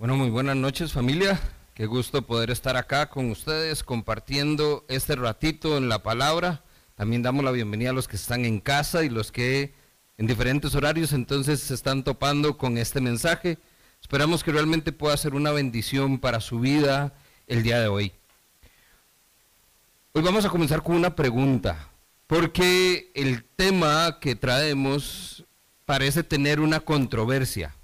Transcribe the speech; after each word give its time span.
Bueno, 0.00 0.16
muy 0.16 0.30
buenas 0.30 0.56
noches 0.56 0.94
familia. 0.94 1.38
Qué 1.74 1.84
gusto 1.84 2.22
poder 2.22 2.50
estar 2.50 2.74
acá 2.74 3.10
con 3.10 3.30
ustedes 3.30 3.84
compartiendo 3.84 4.86
este 4.88 5.14
ratito 5.14 5.76
en 5.76 5.90
la 5.90 6.02
palabra. 6.02 6.64
También 6.94 7.22
damos 7.22 7.44
la 7.44 7.50
bienvenida 7.50 7.90
a 7.90 7.92
los 7.92 8.08
que 8.08 8.16
están 8.16 8.46
en 8.46 8.60
casa 8.60 9.04
y 9.04 9.10
los 9.10 9.30
que 9.30 9.74
en 10.16 10.26
diferentes 10.26 10.74
horarios 10.74 11.12
entonces 11.12 11.60
se 11.60 11.74
están 11.74 12.02
topando 12.02 12.56
con 12.56 12.78
este 12.78 13.02
mensaje. 13.02 13.58
Esperamos 14.00 14.42
que 14.42 14.52
realmente 14.52 14.90
pueda 14.90 15.14
ser 15.18 15.34
una 15.34 15.52
bendición 15.52 16.18
para 16.18 16.40
su 16.40 16.60
vida 16.60 17.12
el 17.46 17.62
día 17.62 17.78
de 17.78 17.88
hoy. 17.88 18.12
Hoy 20.14 20.22
vamos 20.22 20.46
a 20.46 20.48
comenzar 20.48 20.82
con 20.82 20.96
una 20.96 21.14
pregunta, 21.14 21.90
porque 22.26 23.12
el 23.14 23.44
tema 23.44 24.18
que 24.18 24.34
traemos 24.34 25.44
parece 25.84 26.22
tener 26.22 26.58
una 26.58 26.80
controversia. 26.80 27.74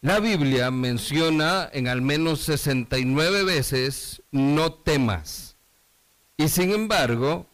La 0.00 0.20
Biblia 0.20 0.70
menciona 0.70 1.68
en 1.72 1.88
al 1.88 2.02
menos 2.02 2.42
69 2.42 3.42
veces 3.42 4.22
no 4.30 4.72
temas. 4.72 5.56
Y 6.36 6.46
sin 6.48 6.70
embargo, 6.72 7.46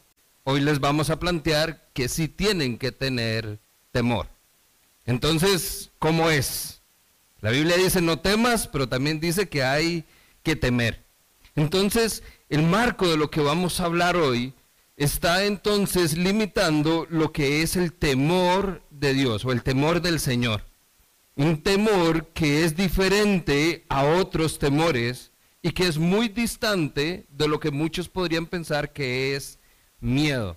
hoy 0.43 0.61
les 0.61 0.79
vamos 0.79 1.09
a 1.09 1.19
plantear 1.19 1.89
que 1.95 2.07
sí 2.07 2.29
tienen 2.29 2.77
que 2.77 2.93
tener 2.93 3.61
temor. 3.93 4.29
Entonces, 5.07 5.91
¿cómo 5.99 6.29
es? 6.29 6.83
La 7.41 7.51
Biblia 7.51 7.79
dice 7.79 8.03
no 8.03 8.19
temas, 8.19 8.69
pero 8.69 8.91
también 8.91 9.21
dice 9.21 9.49
que 9.49 9.63
hay 9.63 10.05
que 10.43 10.55
temer. 10.55 11.03
Entonces, 11.57 12.23
el 12.51 12.63
marco 12.63 13.09
de 13.09 13.17
lo 13.17 13.31
que 13.31 13.41
vamos 13.41 13.81
a 13.81 13.87
hablar 13.87 14.17
hoy 14.17 14.53
está 14.99 15.47
entonces 15.47 16.19
limitando 16.19 17.07
lo 17.09 17.33
que 17.33 17.63
es 17.63 17.77
el 17.77 17.95
temor 17.95 18.83
de 18.91 19.15
Dios 19.15 19.47
o 19.47 19.53
el 19.53 19.63
temor 19.63 20.03
del 20.03 20.21
Señor. 20.21 20.74
Un 21.37 21.61
temor 21.63 22.29
que 22.29 22.65
es 22.65 22.77
diferente 22.77 23.85
a 23.89 24.05
otros 24.05 24.59
temores 24.59 25.33
y 25.63 25.73
que 25.73 25.89
es 25.89 25.99
muy 25.99 26.29
distante 26.29 27.27
de 27.29 27.49
lo 27.49 27.59
que 27.59 27.73
muchos 27.73 28.09
podrían 28.09 28.47
pensar 28.47 28.93
que 28.93 29.35
es 29.35 29.59
miedo. 30.01 30.57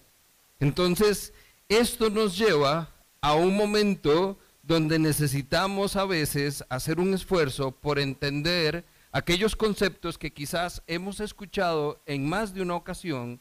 Entonces, 0.59 1.33
esto 1.67 2.09
nos 2.09 2.37
lleva 2.37 2.93
a 3.21 3.33
un 3.33 3.55
momento 3.55 4.37
donde 4.61 4.99
necesitamos 4.99 5.95
a 5.95 6.05
veces 6.05 6.63
hacer 6.69 6.99
un 6.99 7.13
esfuerzo 7.13 7.71
por 7.71 7.97
entender 7.97 8.85
aquellos 9.11 9.55
conceptos 9.55 10.17
que 10.17 10.31
quizás 10.31 10.83
hemos 10.85 11.21
escuchado 11.21 12.01
en 12.05 12.27
más 12.27 12.53
de 12.53 12.61
una 12.61 12.75
ocasión, 12.75 13.39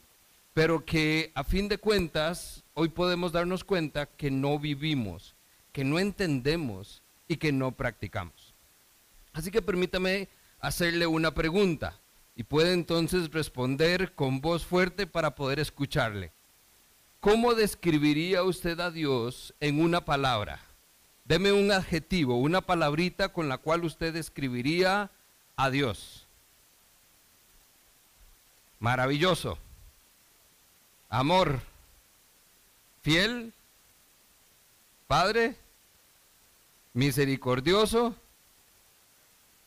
pero 0.53 0.85
que 0.85 1.31
a 1.35 1.43
fin 1.43 1.67
de 1.67 1.77
cuentas 1.77 2.63
hoy 2.73 2.89
podemos 2.89 3.31
darnos 3.31 3.63
cuenta 3.63 4.07
que 4.07 4.31
no 4.31 4.57
vivimos, 4.57 5.35
que 5.71 5.83
no 5.83 5.99
entendemos 5.99 7.03
y 7.27 7.37
que 7.37 7.51
no 7.51 7.71
practicamos. 7.71 8.53
Así 9.33 9.51
que 9.51 9.61
permítame 9.61 10.29
hacerle 10.59 11.07
una 11.07 11.33
pregunta 11.33 11.99
y 12.35 12.43
puede 12.43 12.73
entonces 12.73 13.31
responder 13.31 14.13
con 14.13 14.41
voz 14.41 14.65
fuerte 14.65 15.07
para 15.07 15.35
poder 15.35 15.59
escucharle. 15.59 16.31
¿Cómo 17.19 17.55
describiría 17.55 18.43
usted 18.43 18.79
a 18.79 18.91
Dios 18.91 19.53
en 19.59 19.81
una 19.81 20.05
palabra? 20.05 20.61
Deme 21.25 21.51
un 21.51 21.71
adjetivo, 21.71 22.37
una 22.37 22.61
palabrita 22.61 23.33
con 23.33 23.49
la 23.49 23.57
cual 23.57 23.83
usted 23.83 24.13
describiría 24.13 25.11
a 25.55 25.69
Dios. 25.69 26.25
Maravilloso. 28.79 29.57
Amor. 31.09 31.59
Fiel. 33.01 33.51
Padre. 35.07 35.55
Misericordioso. 36.97 38.15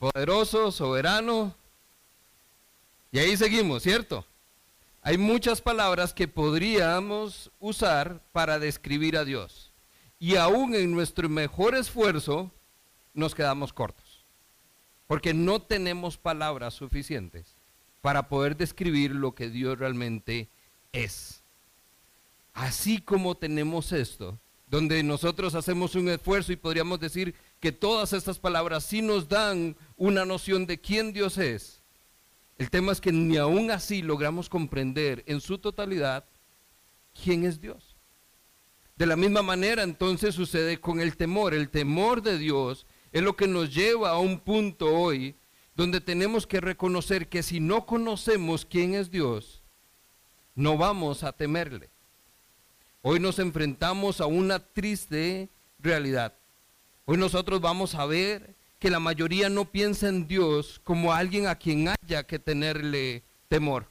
Poderoso, 0.01 0.73
soberano. 0.73 1.55
Y 3.13 3.21
ahí 3.21 3.37
seguimos, 3.37 3.85
¿cierto? 3.85 4.27
Hay 5.01 5.17
muchas 5.17 5.61
palabras 5.61 6.13
que 6.13 6.27
podríamos 6.27 7.53
usar 7.61 8.21
para 8.33 8.59
describir 8.59 9.17
a 9.17 9.25
Dios. 9.25 9.71
Y 10.19 10.35
aún 10.35 10.75
en 10.75 10.91
nuestro 10.91 11.29
mejor 11.29 11.77
esfuerzo 11.77 12.51
nos 13.15 13.33
quedamos 13.33 13.73
cortos 13.73 14.25
porque 15.07 15.33
no 15.33 15.63
tenemos 15.63 16.17
palabras 16.17 16.75
suficientes 16.75 17.55
para 18.01 18.29
poder 18.29 18.57
describir 18.57 19.13
lo 19.13 19.37
que 19.37 19.51
Dios 19.51 19.79
realmente 19.79 20.49
es. 20.93 21.43
Así 22.55 23.01
como 23.01 23.37
tenemos 23.37 23.93
esto, 23.93 24.37
donde 24.71 25.03
nosotros 25.03 25.57
hacemos 25.57 25.97
un 25.97 26.09
esfuerzo 26.09 26.53
y 26.53 26.57
podríamos 26.57 27.01
decir 27.01 27.35
que 27.59 27.73
todas 27.73 28.13
estas 28.13 28.39
palabras 28.39 28.85
sí 28.85 29.03
nos 29.03 29.29
dan 29.29 29.77
una 29.97 30.25
noción 30.25 30.65
de 30.65 30.81
quién 30.81 31.13
Dios 31.13 31.39
es. 31.39 31.83
El 32.57 32.71
tema 32.71 32.93
es 32.93 33.01
que 33.01 33.11
ni 33.11 33.37
aún 33.37 33.73
así 33.73 34.01
logramos 34.01 34.49
comprender 34.49 35.25
en 35.27 35.41
su 35.41 35.59
totalidad 35.59 36.25
quién 37.21 37.45
es 37.45 37.61
Dios. 37.61 37.97
De 38.95 39.07
la 39.07 39.17
misma 39.17 39.43
manera 39.43 39.83
entonces 39.83 40.37
sucede 40.37 40.81
con 40.81 41.01
el 41.01 41.17
temor. 41.17 41.53
El 41.53 41.69
temor 41.71 42.23
de 42.23 42.39
Dios 42.39 42.87
es 43.11 43.23
lo 43.23 43.35
que 43.35 43.49
nos 43.49 43.75
lleva 43.75 44.11
a 44.11 44.19
un 44.19 44.39
punto 44.39 44.87
hoy 44.87 45.35
donde 45.75 46.01
tenemos 46.01 46.47
que 46.47 46.61
reconocer 46.61 47.29
que 47.29 47.43
si 47.43 47.59
no 47.59 47.87
conocemos 47.87 48.65
quién 48.65 48.95
es 48.95 49.11
Dios, 49.11 49.63
no 50.55 50.77
vamos 50.77 51.25
a 51.25 51.33
temerle. 51.33 51.90
Hoy 53.03 53.19
nos 53.19 53.39
enfrentamos 53.39 54.21
a 54.21 54.27
una 54.27 54.59
triste 54.59 55.49
realidad. 55.79 56.35
Hoy 57.07 57.17
nosotros 57.17 57.61
vamos 57.61 57.95
a 57.95 58.05
ver 58.05 58.55
que 58.79 58.91
la 58.91 59.01
mayoría 59.01 59.49
no 59.49 59.65
piensa 59.65 60.09
en 60.09 60.27
Dios 60.27 60.81
como 60.85 61.15
alguien 61.15 61.47
a 61.47 61.55
quien 61.55 61.89
haya 61.89 62.25
que 62.25 62.39
tenerle 62.39 63.23
temor. 63.49 63.87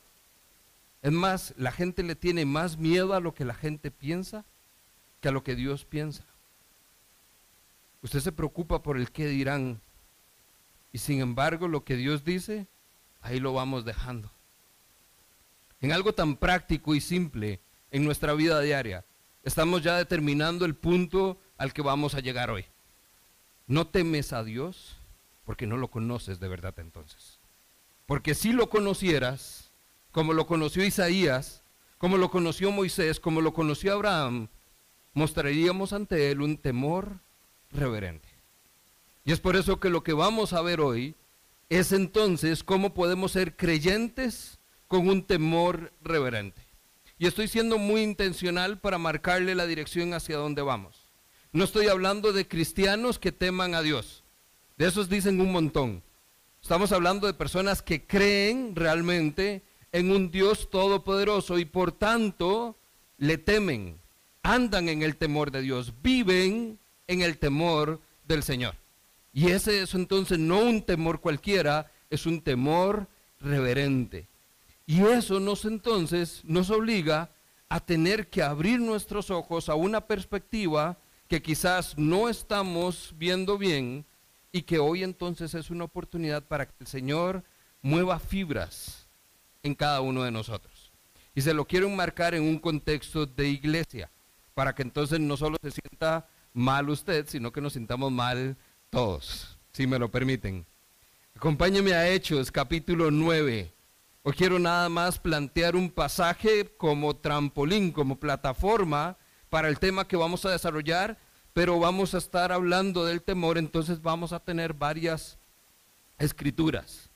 Es 1.01 1.11
más, 1.11 1.55
la 1.57 1.71
gente 1.71 2.03
le 2.03 2.15
tiene 2.15 2.45
más 2.45 2.77
miedo 2.77 3.15
a 3.15 3.19
lo 3.19 3.33
que 3.33 3.45
la 3.45 3.55
gente 3.55 3.89
piensa 3.89 4.45
que 5.21 5.29
a 5.29 5.31
lo 5.31 5.43
que 5.43 5.55
Dios 5.55 5.85
piensa. 5.85 6.23
Usted 8.03 8.19
se 8.19 8.31
preocupa 8.31 8.83
por 8.83 8.95
el 8.95 9.11
qué 9.11 9.25
dirán. 9.27 9.81
Y 10.93 10.99
sin 10.99 11.19
embargo, 11.19 11.67
lo 11.67 11.83
que 11.83 11.95
Dios 11.95 12.23
dice, 12.23 12.67
ahí 13.21 13.39
lo 13.39 13.53
vamos 13.53 13.85
dejando. 13.85 14.31
En 15.81 15.93
algo 15.93 16.13
tan 16.13 16.35
práctico 16.35 16.93
y 16.93 17.01
simple 17.01 17.59
en 17.91 18.03
nuestra 18.03 18.33
vida 18.33 18.59
diaria, 18.61 19.05
estamos 19.43 19.83
ya 19.83 19.97
determinando 19.97 20.65
el 20.65 20.75
punto 20.75 21.37
al 21.57 21.73
que 21.73 21.81
vamos 21.81 22.15
a 22.15 22.19
llegar 22.19 22.49
hoy. 22.49 22.65
No 23.67 23.87
temes 23.87 24.33
a 24.33 24.43
Dios 24.43 24.97
porque 25.45 25.67
no 25.67 25.77
lo 25.77 25.89
conoces 25.89 26.39
de 26.39 26.47
verdad 26.47 26.73
entonces. 26.79 27.39
Porque 28.05 28.35
si 28.35 28.51
lo 28.51 28.69
conocieras, 28.69 29.71
como 30.11 30.33
lo 30.33 30.47
conoció 30.47 30.83
Isaías, 30.83 31.61
como 31.97 32.17
lo 32.17 32.31
conoció 32.31 32.71
Moisés, 32.71 33.19
como 33.19 33.41
lo 33.41 33.53
conoció 33.53 33.93
Abraham, 33.93 34.47
mostraríamos 35.13 35.93
ante 35.93 36.31
él 36.31 36.41
un 36.41 36.57
temor 36.57 37.19
reverente. 37.71 38.27
Y 39.25 39.31
es 39.31 39.39
por 39.39 39.55
eso 39.55 39.79
que 39.79 39.89
lo 39.89 40.03
que 40.03 40.13
vamos 40.13 40.53
a 40.53 40.61
ver 40.61 40.81
hoy 40.81 41.15
es 41.69 41.91
entonces 41.91 42.63
cómo 42.63 42.93
podemos 42.93 43.33
ser 43.33 43.55
creyentes 43.55 44.59
con 44.87 45.07
un 45.07 45.23
temor 45.23 45.93
reverente. 46.01 46.68
Y 47.19 47.27
estoy 47.27 47.49
siendo 47.49 47.77
muy 47.77 48.01
intencional 48.01 48.79
para 48.79 48.97
marcarle 48.97 49.53
la 49.53 49.67
dirección 49.67 50.13
hacia 50.13 50.37
donde 50.37 50.61
vamos. 50.61 51.09
No 51.51 51.65
estoy 51.65 51.87
hablando 51.87 52.31
de 52.31 52.47
cristianos 52.47 53.19
que 53.19 53.33
teman 53.33 53.75
a 53.75 53.81
Dios. 53.81 54.23
De 54.77 54.87
esos 54.87 55.09
dicen 55.09 55.41
un 55.41 55.51
montón. 55.51 56.01
Estamos 56.61 56.93
hablando 56.93 57.27
de 57.27 57.33
personas 57.33 57.81
que 57.81 58.07
creen 58.07 58.73
realmente 58.73 59.63
en 59.91 60.11
un 60.11 60.31
Dios 60.31 60.69
todopoderoso 60.69 61.59
y 61.59 61.65
por 61.65 61.91
tanto 61.91 62.77
le 63.17 63.37
temen, 63.37 63.99
andan 64.41 64.87
en 64.87 65.01
el 65.01 65.17
temor 65.17 65.51
de 65.51 65.61
Dios, 65.61 65.93
viven 66.01 66.79
en 67.07 67.21
el 67.21 67.37
temor 67.37 67.99
del 68.25 68.43
Señor. 68.43 68.75
Y 69.33 69.49
ese 69.49 69.81
es 69.81 69.93
entonces 69.93 70.39
no 70.39 70.61
un 70.61 70.83
temor 70.83 71.19
cualquiera, 71.19 71.91
es 72.09 72.25
un 72.25 72.41
temor 72.41 73.07
reverente. 73.41 74.27
Y 74.89 75.03
eso 75.03 75.39
nos 75.39 75.65
entonces 75.65 76.41
nos 76.43 76.71
obliga 76.71 77.29
a 77.69 77.79
tener 77.79 78.27
que 78.27 78.41
abrir 78.41 78.79
nuestros 78.79 79.29
ojos 79.29 79.69
a 79.69 79.75
una 79.75 80.07
perspectiva 80.07 80.97
que 81.27 81.43
quizás 81.43 81.95
no 81.95 82.27
estamos 82.27 83.13
viendo 83.15 83.59
bien 83.59 84.03
y 84.51 84.63
que 84.63 84.79
hoy 84.79 85.03
entonces 85.03 85.53
es 85.53 85.69
una 85.69 85.83
oportunidad 85.83 86.43
para 86.43 86.65
que 86.65 86.73
el 86.79 86.87
Señor 86.87 87.43
mueva 87.83 88.17
fibras 88.17 89.07
en 89.61 89.75
cada 89.75 90.01
uno 90.01 90.23
de 90.23 90.31
nosotros. 90.31 90.91
Y 91.35 91.41
se 91.41 91.53
lo 91.53 91.65
quiero 91.65 91.85
enmarcar 91.85 92.33
en 92.33 92.41
un 92.41 92.57
contexto 92.57 93.27
de 93.27 93.47
iglesia, 93.47 94.09
para 94.55 94.73
que 94.73 94.81
entonces 94.81 95.19
no 95.19 95.37
solo 95.37 95.57
se 95.61 95.69
sienta 95.69 96.27
mal 96.51 96.89
usted, 96.89 97.27
sino 97.29 97.51
que 97.51 97.61
nos 97.61 97.73
sintamos 97.73 98.11
mal 98.11 98.57
todos, 98.89 99.59
si 99.71 99.85
me 99.85 99.99
lo 99.99 100.09
permiten. 100.09 100.65
Acompáñeme 101.35 101.93
a 101.93 102.09
Hechos, 102.09 102.51
capítulo 102.51 103.11
9. 103.11 103.75
Hoy 104.21 104.33
quiero 104.33 104.59
nada 104.59 104.89
más 104.89 105.17
plantear 105.17 105.77
un 105.77 105.89
pasaje 105.89 106.69
como 106.75 107.15
trampolín, 107.15 107.93
como 107.93 108.19
plataforma 108.19 109.17
para 109.49 109.69
el 109.69 109.79
tema 109.79 110.09
que 110.09 110.17
vamos 110.17 110.43
a 110.43 110.51
desarrollar, 110.51 111.17
pero 111.53 111.79
vamos 111.79 112.13
a 112.13 112.17
estar 112.17 112.51
hablando 112.51 113.05
del 113.05 113.21
temor, 113.21 113.57
entonces 113.57 114.01
vamos 114.01 114.33
a 114.33 114.41
tener 114.41 114.73
varias 114.73 115.39
escrituras. 116.17 117.09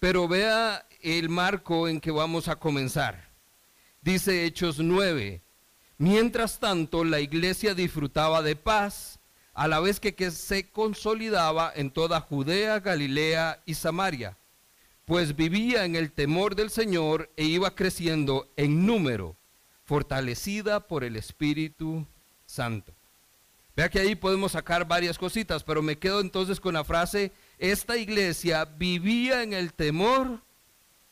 Pero 0.00 0.28
vea 0.28 0.86
el 1.02 1.28
marco 1.28 1.88
en 1.88 2.00
que 2.00 2.10
vamos 2.10 2.48
a 2.48 2.56
comenzar. 2.56 3.28
Dice 4.00 4.46
Hechos 4.46 4.78
9, 4.78 5.42
mientras 5.98 6.58
tanto 6.58 7.04
la 7.04 7.20
iglesia 7.20 7.74
disfrutaba 7.74 8.40
de 8.40 8.56
paz, 8.56 9.20
a 9.52 9.68
la 9.68 9.78
vez 9.80 10.00
que 10.00 10.30
se 10.30 10.70
consolidaba 10.70 11.70
en 11.76 11.90
toda 11.90 12.20
Judea, 12.20 12.80
Galilea 12.80 13.62
y 13.66 13.74
Samaria, 13.74 14.38
pues 15.06 15.36
vivía 15.36 15.84
en 15.84 15.94
el 15.94 16.10
temor 16.12 16.56
del 16.56 16.68
Señor 16.68 17.30
e 17.36 17.44
iba 17.44 17.74
creciendo 17.74 18.52
en 18.56 18.84
número, 18.84 19.36
fortalecida 19.84 20.88
por 20.88 21.04
el 21.04 21.14
Espíritu 21.14 22.04
Santo. 22.44 22.92
Vea 23.76 23.88
que 23.88 24.00
ahí 24.00 24.16
podemos 24.16 24.52
sacar 24.52 24.88
varias 24.88 25.16
cositas, 25.16 25.62
pero 25.62 25.80
me 25.80 25.96
quedo 25.96 26.20
entonces 26.20 26.58
con 26.58 26.74
la 26.74 26.82
frase, 26.82 27.30
esta 27.58 27.96
iglesia 27.96 28.64
vivía 28.64 29.44
en 29.44 29.52
el 29.52 29.74
temor 29.74 30.42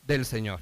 del 0.02 0.24
Señor. 0.24 0.60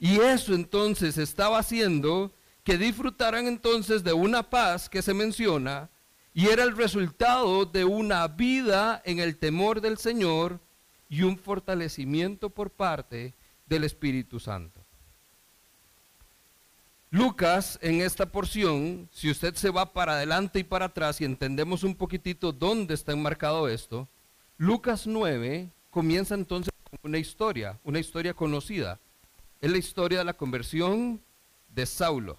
Y 0.00 0.18
eso 0.20 0.52
entonces 0.52 1.16
estaba 1.16 1.60
haciendo 1.60 2.32
que 2.64 2.76
disfrutaran 2.76 3.46
entonces 3.46 4.02
de 4.02 4.14
una 4.14 4.50
paz 4.50 4.88
que 4.88 5.00
se 5.00 5.14
menciona 5.14 5.90
y 6.34 6.48
era 6.48 6.64
el 6.64 6.76
resultado 6.76 7.66
de 7.66 7.84
una 7.84 8.26
vida 8.26 9.00
en 9.04 9.20
el 9.20 9.36
temor 9.38 9.80
del 9.80 9.96
Señor 9.96 10.60
y 11.08 11.22
un 11.22 11.38
fortalecimiento 11.38 12.50
por 12.50 12.70
parte 12.70 13.34
del 13.66 13.84
Espíritu 13.84 14.40
Santo. 14.40 14.80
Lucas 17.10 17.78
en 17.80 18.02
esta 18.02 18.26
porción, 18.26 19.08
si 19.12 19.30
usted 19.30 19.54
se 19.54 19.70
va 19.70 19.94
para 19.94 20.12
adelante 20.12 20.58
y 20.58 20.64
para 20.64 20.86
atrás 20.86 21.20
y 21.20 21.24
entendemos 21.24 21.82
un 21.82 21.94
poquitito 21.94 22.52
dónde 22.52 22.92
está 22.92 23.12
enmarcado 23.12 23.66
esto, 23.68 24.06
Lucas 24.58 25.06
9 25.06 25.70
comienza 25.90 26.34
entonces 26.34 26.72
con 26.90 26.98
una 27.10 27.18
historia, 27.18 27.78
una 27.82 27.98
historia 27.98 28.34
conocida. 28.34 29.00
Es 29.62 29.70
la 29.70 29.78
historia 29.78 30.18
de 30.18 30.24
la 30.24 30.34
conversión 30.34 31.20
de 31.74 31.86
Saulo. 31.86 32.36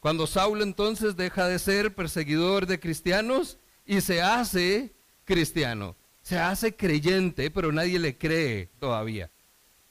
Cuando 0.00 0.26
Saulo 0.26 0.62
entonces 0.62 1.14
deja 1.14 1.46
de 1.46 1.58
ser 1.58 1.94
perseguidor 1.94 2.66
de 2.66 2.80
cristianos 2.80 3.58
y 3.84 4.00
se 4.00 4.22
hace 4.22 4.94
cristiano, 5.26 5.94
se 6.30 6.38
hace 6.38 6.76
creyente, 6.76 7.50
pero 7.50 7.72
nadie 7.72 7.98
le 7.98 8.16
cree 8.16 8.68
todavía. 8.78 9.32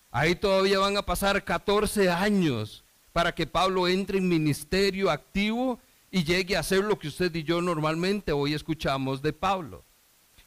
Ahí 0.09 0.35
todavía 0.35 0.79
van 0.79 0.95
a 0.95 1.05
pasar 1.05 1.43
14 1.43 2.09
años 2.09 2.85
para 3.11 3.35
que 3.35 3.45
Pablo 3.45 3.89
entre 3.89 4.19
en 4.19 4.29
ministerio 4.29 5.11
activo 5.11 5.81
y 6.09 6.23
llegue 6.23 6.55
a 6.55 6.61
hacer 6.61 6.79
lo 6.85 6.97
que 6.97 7.09
usted 7.09 7.35
y 7.35 7.43
yo 7.43 7.61
normalmente 7.61 8.31
hoy 8.31 8.53
escuchamos 8.53 9.21
de 9.21 9.33
Pablo. 9.33 9.83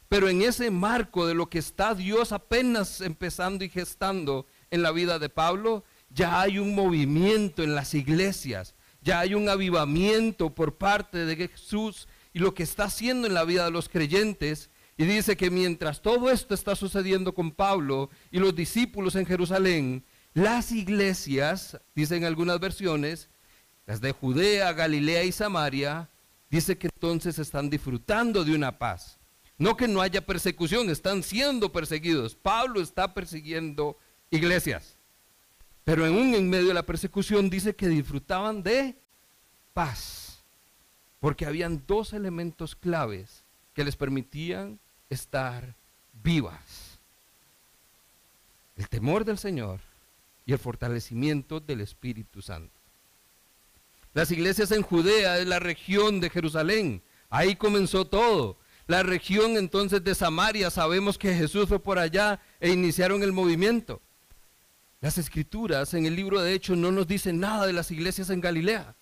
Pero 0.09 0.29
en 0.29 0.41
ese 0.41 0.71
marco 0.71 1.27
de 1.27 1.35
lo 1.35 1.47
que 1.47 1.59
está 1.59 1.93
Dios 1.93 2.31
apenas 2.31 2.99
empezando 2.99 3.63
y 3.63 3.69
gestando 3.69 4.47
en 4.71 4.81
la 4.81 4.89
vida 4.89 5.19
de 5.19 5.29
Pablo, 5.29 5.83
ya 6.09 6.41
hay 6.41 6.57
un 6.57 6.73
movimiento 6.73 7.61
en 7.61 7.75
las 7.75 7.93
iglesias, 7.93 8.73
ya 9.03 9.19
hay 9.19 9.35
un 9.35 9.47
avivamiento 9.47 10.55
por 10.55 10.73
parte 10.73 11.27
de 11.27 11.35
Jesús 11.35 12.07
y 12.33 12.39
lo 12.39 12.55
que 12.55 12.63
está 12.63 12.85
haciendo 12.85 13.27
en 13.27 13.35
la 13.35 13.43
vida 13.43 13.65
de 13.65 13.71
los 13.71 13.89
creyentes. 13.89 14.71
Y 14.97 15.05
dice 15.05 15.35
que 15.35 15.49
mientras 15.49 16.01
todo 16.01 16.29
esto 16.29 16.53
está 16.53 16.75
sucediendo 16.75 17.33
con 17.33 17.51
Pablo 17.51 18.09
y 18.31 18.39
los 18.39 18.55
discípulos 18.55 19.15
en 19.15 19.25
Jerusalén, 19.25 20.05
las 20.33 20.71
iglesias, 20.71 21.79
dicen 21.95 22.25
algunas 22.25 22.59
versiones, 22.59 23.29
las 23.85 24.01
de 24.01 24.11
Judea, 24.11 24.71
Galilea 24.73 25.23
y 25.23 25.31
Samaria, 25.31 26.09
dice 26.49 26.77
que 26.77 26.87
entonces 26.87 27.39
están 27.39 27.69
disfrutando 27.69 28.43
de 28.43 28.55
una 28.55 28.77
paz. 28.77 29.19
No 29.57 29.77
que 29.77 29.87
no 29.87 30.01
haya 30.01 30.25
persecución, 30.25 30.89
están 30.89 31.23
siendo 31.23 31.71
perseguidos. 31.71 32.35
Pablo 32.35 32.81
está 32.81 33.13
persiguiendo 33.13 33.97
iglesias. 34.29 34.97
Pero 35.83 36.05
en 36.05 36.15
un 36.15 36.33
en 36.33 36.49
medio 36.49 36.69
de 36.69 36.73
la 36.73 36.85
persecución 36.85 37.49
dice 37.49 37.75
que 37.75 37.87
disfrutaban 37.87 38.63
de 38.63 38.97
paz. 39.73 40.43
Porque 41.19 41.45
habían 41.45 41.83
dos 41.85 42.13
elementos 42.13 42.75
claves 42.75 43.43
que 43.73 43.83
les 43.83 43.95
permitían 43.95 44.79
estar 45.13 45.75
vivas. 46.23 46.99
El 48.75 48.89
temor 48.89 49.23
del 49.23 49.37
Señor 49.37 49.79
y 50.45 50.53
el 50.53 50.59
fortalecimiento 50.59 51.59
del 51.59 51.81
Espíritu 51.81 52.41
Santo. 52.41 52.73
Las 54.13 54.29
iglesias 54.31 54.71
en 54.71 54.83
Judea 54.83 55.39
es 55.39 55.47
la 55.47 55.59
región 55.59 56.19
de 56.19 56.29
Jerusalén. 56.29 57.01
Ahí 57.29 57.55
comenzó 57.55 58.05
todo. 58.05 58.57
La 58.85 59.01
región 59.01 59.57
entonces 59.57 60.03
de 60.03 60.13
Samaria, 60.13 60.69
sabemos 60.69 61.17
que 61.17 61.33
Jesús 61.33 61.69
fue 61.69 61.79
por 61.79 61.97
allá 61.97 62.39
e 62.59 62.69
iniciaron 62.69 63.23
el 63.23 63.31
movimiento. 63.31 64.01
Las 64.99 65.17
escrituras 65.17 65.93
en 65.93 66.05
el 66.05 66.15
libro 66.15 66.41
de 66.41 66.53
Hechos 66.53 66.77
no 66.77 66.91
nos 66.91 67.07
dicen 67.07 67.39
nada 67.39 67.65
de 67.65 67.73
las 67.73 67.91
iglesias 67.91 68.29
en 68.29 68.41
Galilea. 68.41 68.95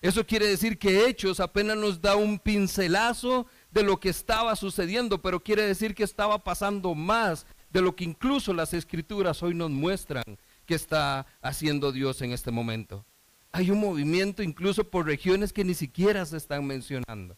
Eso 0.00 0.26
quiere 0.26 0.46
decir 0.46 0.78
que 0.78 1.06
Hechos 1.06 1.40
apenas 1.40 1.76
nos 1.76 2.00
da 2.00 2.16
un 2.16 2.38
pincelazo 2.38 3.46
de 3.70 3.82
lo 3.82 3.98
que 3.98 4.08
estaba 4.08 4.56
sucediendo, 4.56 5.20
pero 5.20 5.42
quiere 5.42 5.62
decir 5.62 5.94
que 5.94 6.04
estaba 6.04 6.42
pasando 6.42 6.94
más 6.94 7.46
de 7.70 7.82
lo 7.82 7.94
que 7.94 8.04
incluso 8.04 8.52
las 8.52 8.72
escrituras 8.72 9.42
hoy 9.42 9.54
nos 9.54 9.70
muestran 9.70 10.24
que 10.64 10.74
está 10.74 11.26
haciendo 11.42 11.92
Dios 11.92 12.22
en 12.22 12.32
este 12.32 12.50
momento. 12.50 13.04
Hay 13.52 13.70
un 13.70 13.80
movimiento 13.80 14.42
incluso 14.42 14.84
por 14.84 15.06
regiones 15.06 15.52
que 15.52 15.64
ni 15.64 15.74
siquiera 15.74 16.24
se 16.26 16.36
están 16.36 16.66
mencionando. 16.66 17.36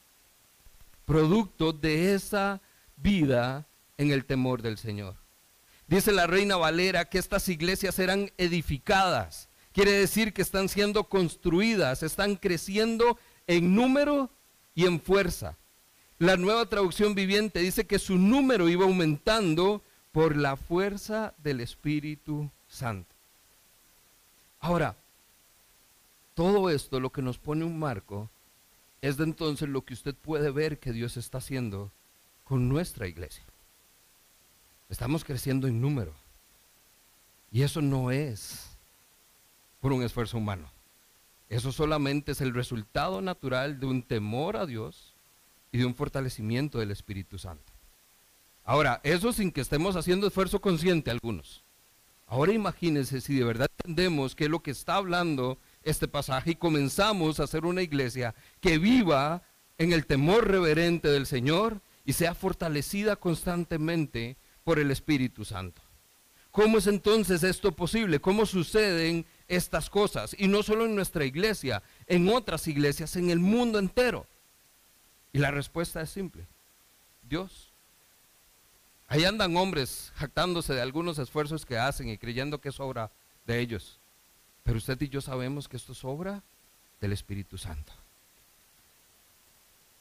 Producto 1.04 1.72
de 1.72 2.14
esa 2.14 2.60
vida 2.96 3.66
en 3.96 4.10
el 4.10 4.24
temor 4.24 4.62
del 4.62 4.78
Señor. 4.78 5.16
Dice 5.86 6.12
la 6.12 6.26
reina 6.26 6.56
Valera 6.56 7.06
que 7.06 7.18
estas 7.18 7.48
iglesias 7.48 7.98
eran 7.98 8.30
edificadas. 8.36 9.48
Quiere 9.72 9.92
decir 9.92 10.32
que 10.32 10.42
están 10.42 10.68
siendo 10.68 11.04
construidas, 11.04 12.02
están 12.02 12.36
creciendo 12.36 13.18
en 13.46 13.74
número 13.74 14.30
y 14.74 14.86
en 14.86 15.00
fuerza. 15.00 15.56
La 16.18 16.36
nueva 16.36 16.66
traducción 16.66 17.14
viviente 17.14 17.60
dice 17.60 17.86
que 17.86 18.00
su 18.00 18.18
número 18.18 18.68
iba 18.68 18.84
aumentando 18.84 19.82
por 20.10 20.36
la 20.36 20.56
fuerza 20.56 21.32
del 21.38 21.60
Espíritu 21.60 22.50
Santo. 22.66 23.14
Ahora, 24.58 24.96
todo 26.34 26.70
esto 26.70 26.98
lo 26.98 27.10
que 27.10 27.22
nos 27.22 27.38
pone 27.38 27.64
un 27.64 27.78
marco 27.78 28.28
es 29.00 29.16
de 29.16 29.24
entonces 29.24 29.68
lo 29.68 29.82
que 29.82 29.94
usted 29.94 30.14
puede 30.14 30.50
ver 30.50 30.80
que 30.80 30.92
Dios 30.92 31.16
está 31.16 31.38
haciendo 31.38 31.92
con 32.42 32.68
nuestra 32.68 33.06
iglesia. 33.06 33.44
Estamos 34.88 35.24
creciendo 35.24 35.68
en 35.68 35.80
número. 35.80 36.14
Y 37.52 37.62
eso 37.62 37.80
no 37.80 38.10
es 38.10 38.76
por 39.80 39.92
un 39.92 40.02
esfuerzo 40.02 40.38
humano. 40.38 40.68
Eso 41.48 41.70
solamente 41.70 42.32
es 42.32 42.40
el 42.40 42.52
resultado 42.54 43.20
natural 43.20 43.78
de 43.78 43.86
un 43.86 44.02
temor 44.02 44.56
a 44.56 44.66
Dios 44.66 45.14
y 45.72 45.78
de 45.78 45.86
un 45.86 45.94
fortalecimiento 45.94 46.78
del 46.78 46.90
Espíritu 46.90 47.38
Santo. 47.38 47.72
Ahora, 48.64 49.00
eso 49.02 49.32
sin 49.32 49.50
que 49.50 49.60
estemos 49.60 49.96
haciendo 49.96 50.26
esfuerzo 50.26 50.60
consciente 50.60 51.10
algunos. 51.10 51.64
Ahora 52.26 52.52
imagínense 52.52 53.22
si 53.22 53.38
de 53.38 53.44
verdad 53.44 53.70
entendemos 53.78 54.34
qué 54.34 54.44
es 54.44 54.50
lo 54.50 54.62
que 54.62 54.70
está 54.70 54.96
hablando 54.96 55.58
este 55.82 56.08
pasaje 56.08 56.50
y 56.50 56.56
comenzamos 56.56 57.40
a 57.40 57.44
hacer 57.44 57.64
una 57.64 57.80
iglesia 57.80 58.34
que 58.60 58.76
viva 58.76 59.42
en 59.78 59.92
el 59.92 60.04
temor 60.04 60.46
reverente 60.46 61.08
del 61.08 61.24
Señor 61.26 61.80
y 62.04 62.12
sea 62.12 62.34
fortalecida 62.34 63.16
constantemente 63.16 64.36
por 64.64 64.78
el 64.78 64.90
Espíritu 64.90 65.46
Santo. 65.46 65.80
¿Cómo 66.50 66.78
es 66.78 66.86
entonces 66.86 67.42
esto 67.42 67.72
posible? 67.72 68.20
¿Cómo 68.20 68.44
suceden 68.44 69.24
estas 69.46 69.88
cosas? 69.88 70.34
Y 70.38 70.48
no 70.48 70.62
solo 70.62 70.84
en 70.84 70.94
nuestra 70.94 71.24
iglesia, 71.24 71.82
en 72.06 72.28
otras 72.28 72.66
iglesias, 72.68 73.16
en 73.16 73.30
el 73.30 73.38
mundo 73.38 73.78
entero. 73.78 74.26
Y 75.32 75.38
la 75.38 75.50
respuesta 75.50 76.00
es 76.00 76.10
simple. 76.10 76.46
Dios. 77.28 77.72
Ahí 79.08 79.24
andan 79.24 79.56
hombres 79.56 80.12
jactándose 80.16 80.74
de 80.74 80.82
algunos 80.82 81.18
esfuerzos 81.18 81.64
que 81.64 81.78
hacen 81.78 82.08
y 82.08 82.18
creyendo 82.18 82.60
que 82.60 82.68
es 82.68 82.80
obra 82.80 83.10
de 83.46 83.60
ellos. 83.60 83.98
Pero 84.64 84.76
usted 84.78 85.00
y 85.00 85.08
yo 85.08 85.20
sabemos 85.20 85.66
que 85.68 85.78
esto 85.78 85.92
es 85.92 86.04
obra 86.04 86.42
del 87.00 87.12
Espíritu 87.12 87.56
Santo. 87.56 87.92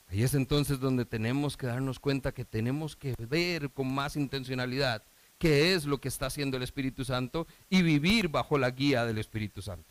Ahí 0.10 0.24
es 0.24 0.34
entonces 0.34 0.80
donde 0.80 1.06
tenemos 1.06 1.58
que 1.58 1.68
darnos 1.68 2.00
cuenta 2.00 2.34
que 2.34 2.46
tenemos 2.46 2.96
que 2.96 3.14
ver 3.18 3.70
con 3.70 3.94
más 3.94 4.16
intencionalidad 4.16 5.04
qué 5.38 5.74
es 5.74 5.86
lo 5.86 6.00
que 6.00 6.08
está 6.08 6.28
haciendo 6.28 6.58
el 6.58 6.64
Espíritu 6.64 7.06
Santo 7.06 7.48
y 7.70 7.82
vivir 7.82 8.30
bajo 8.30 8.58
la 8.58 8.72
guía 8.72 9.06
del 9.06 9.18
Espíritu 9.18 9.62
Santo. 9.62 9.88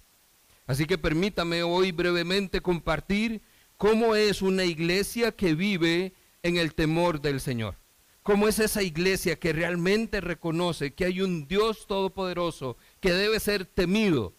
Así 0.66 0.86
que 0.86 0.98
permítame 0.98 1.62
hoy 1.62 1.92
brevemente 1.92 2.60
compartir 2.60 3.40
cómo 3.76 4.14
es 4.14 4.42
una 4.42 4.64
iglesia 4.64 5.32
que 5.32 5.54
vive 5.54 6.14
en 6.42 6.56
el 6.56 6.74
temor 6.74 7.20
del 7.20 7.40
Señor. 7.40 7.76
¿Cómo 8.22 8.48
es 8.48 8.58
esa 8.58 8.82
iglesia 8.82 9.38
que 9.38 9.52
realmente 9.52 10.20
reconoce 10.20 10.94
que 10.94 11.04
hay 11.04 11.20
un 11.20 11.46
Dios 11.46 11.86
todopoderoso 11.86 12.76
que 13.00 13.12
debe 13.12 13.38
ser 13.38 13.66
temido 13.66 14.34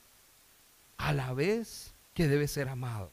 a 0.98 1.13
la 1.13 1.34
vez 1.34 1.94
que 2.13 2.27
debe 2.27 2.48
ser 2.48 2.67
amado? 2.67 3.12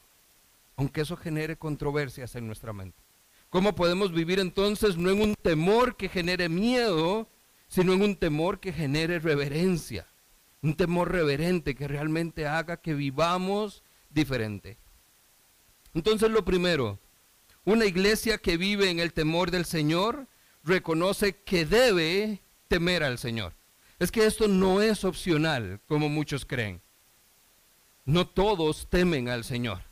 Aunque 0.75 1.01
eso 1.01 1.15
genere 1.15 1.55
controversias 1.55 2.35
en 2.35 2.47
nuestra 2.47 2.73
mente. 2.73 3.01
¿Cómo 3.49 3.75
podemos 3.75 4.11
vivir 4.11 4.39
entonces 4.39 4.97
no 4.97 5.09
en 5.09 5.21
un 5.21 5.35
temor 5.35 5.95
que 5.95 6.09
genere 6.09 6.49
miedo, 6.49 7.29
sino 7.67 7.93
en 7.93 8.01
un 8.01 8.15
temor 8.17 8.59
que 8.59 8.73
genere 8.73 9.19
reverencia, 9.19 10.07
un 10.61 10.75
temor 10.75 11.11
reverente 11.11 11.75
que 11.75 11.87
realmente 11.87 12.47
haga 12.47 12.77
que 12.77 12.93
vivamos 12.93 13.83
diferente. 14.09 14.77
Entonces 15.95 16.29
lo 16.29 16.43
primero, 16.43 16.99
una 17.63 17.85
iglesia 17.85 18.37
que 18.37 18.57
vive 18.57 18.91
en 18.91 18.99
el 18.99 19.13
temor 19.13 19.49
del 19.49 19.65
Señor 19.65 20.27
reconoce 20.63 21.37
que 21.37 21.65
debe 21.65 22.41
temer 22.67 23.01
al 23.01 23.17
Señor. 23.17 23.53
Es 23.97 24.11
que 24.11 24.25
esto 24.25 24.49
no 24.49 24.81
es 24.81 25.05
opcional, 25.05 25.79
como 25.87 26.09
muchos 26.09 26.45
creen. 26.45 26.81
No 28.03 28.27
todos 28.27 28.87
temen 28.89 29.29
al 29.29 29.45
Señor, 29.45 29.83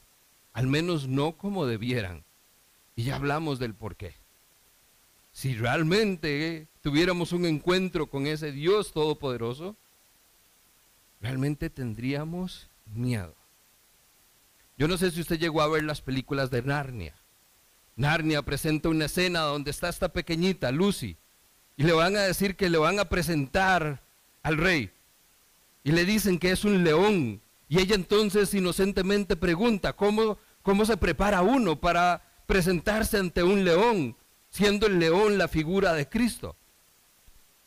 al 0.52 0.68
menos 0.68 1.08
no 1.08 1.38
como 1.38 1.66
debieran. 1.66 2.26
Y 2.98 3.06
ya 3.06 3.16
hablamos 3.16 3.58
del 3.58 3.74
por 3.74 3.96
qué. 3.96 4.14
Si 5.32 5.56
realmente 5.56 6.68
tuviéramos 6.82 7.32
un 7.32 7.46
encuentro 7.46 8.08
con 8.08 8.28
ese 8.28 8.52
Dios 8.52 8.92
todopoderoso, 8.92 9.78
realmente 11.22 11.70
tendríamos 11.70 12.70
miedo. 12.94 13.34
Yo 14.84 14.90
no 14.90 14.98
sé 14.98 15.12
si 15.12 15.22
usted 15.22 15.40
llegó 15.40 15.62
a 15.62 15.70
ver 15.70 15.86
las 15.86 16.02
películas 16.02 16.52
de 16.52 16.62
Narnia. 16.62 17.16
Narnia 17.96 18.42
presenta 18.42 18.90
una 18.90 19.06
escena 19.06 19.40
donde 19.40 19.72
está 19.72 19.88
esta 19.88 20.10
pequeñita, 20.10 20.74
Lucy, 20.74 21.16
y 21.78 21.84
le 21.84 21.94
van 21.94 22.18
a 22.18 22.24
decir 22.24 22.58
que 22.58 22.70
le 22.70 22.78
van 22.78 23.00
a 23.00 23.08
presentar 23.08 24.04
al 24.42 24.58
rey. 24.58 24.92
Y 25.86 25.94
le 25.94 26.04
dicen 26.04 26.38
que 26.38 26.52
es 26.52 26.66
un 26.66 26.84
león. 26.84 27.42
Y 27.70 27.80
ella 27.80 27.96
entonces 27.96 28.54
inocentemente 28.54 29.38
pregunta, 29.38 29.94
¿cómo, 29.94 30.38
cómo 30.62 30.86
se 30.86 30.98
prepara 30.98 31.42
uno 31.44 31.80
para 31.80 32.22
presentarse 32.46 33.18
ante 33.18 33.42
un 33.42 33.64
león, 33.64 34.18
siendo 34.50 34.88
el 34.88 35.00
león 35.00 35.38
la 35.38 35.48
figura 35.48 35.94
de 35.94 36.10
Cristo? 36.10 36.58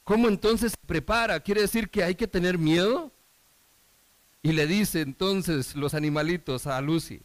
¿Cómo 0.05 0.29
entonces 0.29 0.73
se 0.73 0.87
prepara? 0.87 1.41
¿Quiere 1.41 1.63
decir 1.63 1.89
que 1.89 2.05
hay 2.05 2.15
que 2.15 2.29
tener 2.29 2.59
miedo? 2.59 3.11
Y 4.47 4.53
le 4.53 4.69
dice 4.69 5.01
entonces 5.01 5.75
los 5.75 5.93
animalitos 5.93 6.69
a 6.69 6.81
Lucy, 6.81 7.21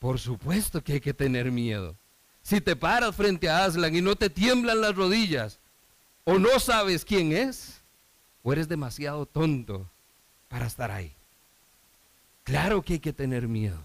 por 0.00 0.18
supuesto 0.18 0.82
que 0.82 0.94
hay 0.94 1.00
que 1.00 1.14
tener 1.14 1.52
miedo. 1.52 1.94
Si 2.42 2.60
te 2.60 2.74
paras 2.74 3.14
frente 3.14 3.48
a 3.48 3.64
Aslan 3.64 3.94
y 3.94 4.00
no 4.00 4.16
te 4.16 4.30
tiemblan 4.30 4.80
las 4.80 4.96
rodillas, 4.96 5.60
o 6.24 6.40
no 6.40 6.58
sabes 6.58 7.04
quién 7.04 7.30
es, 7.30 7.80
o 8.42 8.52
eres 8.52 8.68
demasiado 8.68 9.26
tonto 9.26 9.88
para 10.48 10.66
estar 10.66 10.90
ahí. 10.90 11.14
Claro 12.42 12.82
que 12.82 12.94
hay 12.94 12.98
que 12.98 13.12
tener 13.12 13.46
miedo. 13.46 13.80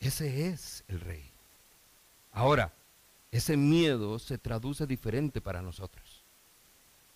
Ese 0.00 0.48
es 0.48 0.82
el 0.88 0.98
rey. 0.98 1.30
Ahora, 2.32 2.72
ese 3.30 3.56
miedo 3.56 4.18
se 4.18 4.36
traduce 4.36 4.84
diferente 4.84 5.40
para 5.40 5.62
nosotros. 5.62 6.24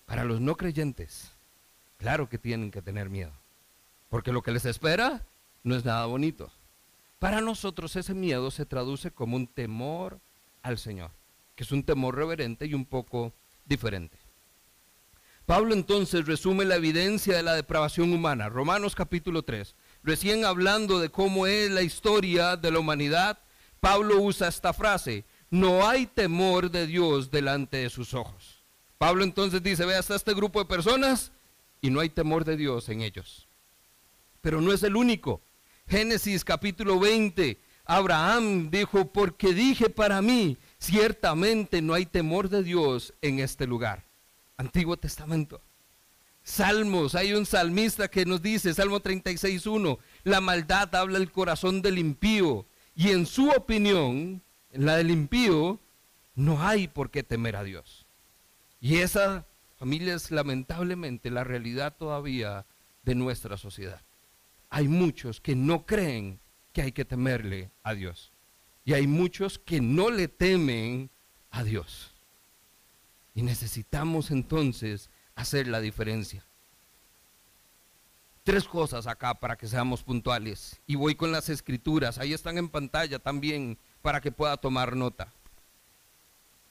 Para 0.07 0.23
los 0.23 0.41
no 0.41 0.57
creyentes, 0.57 1.32
claro 2.03 2.29
que 2.29 2.37
tienen 2.37 2.73
que 2.73 2.83
tener 2.83 3.09
miedo, 3.09 3.33
porque 4.11 4.33
lo 4.33 4.43
que 4.43 4.51
les 4.51 4.65
espera 4.65 5.23
no 5.63 5.77
es 5.77 5.85
nada 5.85 6.05
bonito. 6.07 6.51
Para 7.21 7.41
nosotros 7.41 7.95
ese 7.95 8.13
miedo 8.13 8.51
se 8.51 8.67
traduce 8.67 9.13
como 9.13 9.37
un 9.37 9.47
temor 9.47 10.19
al 10.65 10.79
Señor, 10.79 11.13
que 11.55 11.63
es 11.63 11.71
un 11.71 11.85
temor 11.85 12.17
reverente 12.17 12.67
y 12.67 12.75
un 12.75 12.85
poco 12.85 13.33
diferente. 13.67 14.19
Pablo 15.47 15.75
entonces 15.75 16.27
resume 16.27 16.65
la 16.65 16.75
evidencia 16.75 17.37
de 17.37 17.45
la 17.45 17.55
depravación 17.55 18.13
humana, 18.13 18.49
Romanos 18.49 18.97
capítulo 18.97 19.45
3. 19.45 19.77
Recién 20.03 20.45
hablando 20.45 20.99
de 20.99 21.09
cómo 21.09 21.47
es 21.47 21.71
la 21.71 21.83
historia 21.83 22.57
de 22.57 22.73
la 22.73 22.81
humanidad, 22.81 23.39
Pablo 23.79 24.21
usa 24.21 24.49
esta 24.49 24.73
frase, 24.73 25.25
no 25.51 25.87
hay 25.87 26.07
temor 26.07 26.69
de 26.69 26.89
Dios 26.89 27.31
delante 27.31 27.77
de 27.77 27.91
sus 27.91 28.13
ojos. 28.13 28.61
Pablo 28.99 29.23
entonces 29.23 29.63
dice, 29.63 29.85
ve 29.85 29.95
hasta 29.95 30.17
este 30.17 30.35
grupo 30.35 30.59
de 30.59 30.65
personas 30.65 31.31
y 31.83 31.91
no 31.91 32.01
hay 32.01 32.09
temor 32.09 32.45
de 32.45 32.57
Dios 32.57 32.89
en 32.89 33.03
ellos. 33.03 33.49
Pero 34.41 34.63
no 34.63 34.73
es 34.73 34.83
el 34.85 34.97
único. 34.97 35.43
Génesis 35.87 36.45
capítulo 36.45 36.99
20, 36.99 37.59
Abraham 37.85 38.71
dijo, 38.71 39.13
porque 39.13 39.53
dije 39.53 39.91
para 39.91 40.23
mí, 40.23 40.57
ciertamente 40.79 41.83
no 41.83 41.93
hay 41.93 42.07
temor 42.07 42.49
de 42.49 42.63
Dios 42.63 43.13
en 43.21 43.41
este 43.41 43.67
lugar. 43.67 44.05
Antiguo 44.57 44.97
Testamento. 44.97 45.61
Salmos, 46.45 47.15
hay 47.15 47.35
un 47.35 47.47
salmista 47.47 48.09
que 48.09 48.25
nos 48.25 48.43
dice, 48.43 48.75
Salmo 48.75 49.01
36.1, 49.01 49.99
la 50.25 50.41
maldad 50.41 50.93
habla 50.95 51.19
el 51.19 51.31
corazón 51.31 51.83
del 51.83 51.99
impío 51.99 52.67
y 52.95 53.11
en 53.11 53.27
su 53.27 53.49
opinión, 53.51 54.43
en 54.71 54.87
la 54.87 54.97
del 54.97 55.11
impío, 55.11 55.81
no 56.35 56.63
hay 56.63 56.89
por 56.89 57.11
qué 57.11 57.23
temer 57.23 57.57
a 57.57 57.65
Dios. 57.65 58.07
Y 58.81 58.99
esa 58.99 59.47
familia 59.83 60.15
es 60.15 60.31
lamentablemente 60.31 61.31
la 61.31 61.45
realidad 61.45 61.97
todavía 61.97 62.65
de 63.03 63.15
nuestra 63.15 63.57
sociedad 63.57 64.01
hay 64.73 64.89
muchos 64.89 65.39
que 65.39 65.55
no 65.55 65.85
creen 65.85 66.41
que 66.73 66.81
hay 66.81 66.93
que 66.93 67.05
temerle 67.05 67.71
a 67.83 67.93
Dios. 67.93 68.33
Y 68.87 68.95
hay 68.95 69.07
muchos 69.07 69.59
que 69.59 69.83
no 69.83 70.11
le 70.11 70.29
temen 70.29 71.11
a 71.51 71.63
Dios. 71.63 72.15
Y 73.35 73.43
necesitamos 73.43 74.31
entonces 74.31 75.11
hacer 75.35 75.69
la 75.69 75.81
diferencia. 75.81 76.43
Tres 78.45 78.65
cosas 78.65 79.07
acá 79.07 79.35
para 79.35 79.57
que 79.57 79.69
seamos 79.69 80.03
puntuales. 80.03 80.81
Y 80.87 80.95
voy 80.95 81.17
con 81.17 81.33
las 81.33 81.51
escrituras. 81.51 82.17
Ahí 82.17 82.33
están 82.33 82.57
en 82.57 82.71
pantalla 82.71 83.19
también 83.19 83.77
para 84.01 84.23
que 84.23 84.33
pueda 84.33 84.57
tomar 84.57 84.97
nota. 84.97 85.35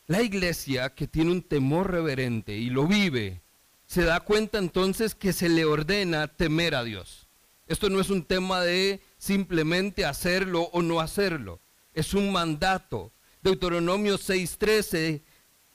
La 0.07 0.21
iglesia 0.21 0.93
que 0.93 1.07
tiene 1.07 1.31
un 1.31 1.41
temor 1.41 1.91
reverente 1.91 2.57
y 2.57 2.69
lo 2.69 2.87
vive, 2.87 3.41
se 3.85 4.03
da 4.03 4.19
cuenta 4.21 4.57
entonces 4.57 5.15
que 5.15 5.33
se 5.33 5.49
le 5.49 5.65
ordena 5.65 6.27
temer 6.27 6.75
a 6.75 6.83
Dios. 6.83 7.27
Esto 7.67 7.89
no 7.89 7.99
es 7.99 8.09
un 8.09 8.23
tema 8.23 8.61
de 8.61 9.01
simplemente 9.17 10.05
hacerlo 10.05 10.63
o 10.73 10.81
no 10.81 10.99
hacerlo. 10.99 11.59
Es 11.93 12.13
un 12.13 12.31
mandato. 12.31 13.11
Deuteronomio 13.41 14.17
6:13, 14.17 15.21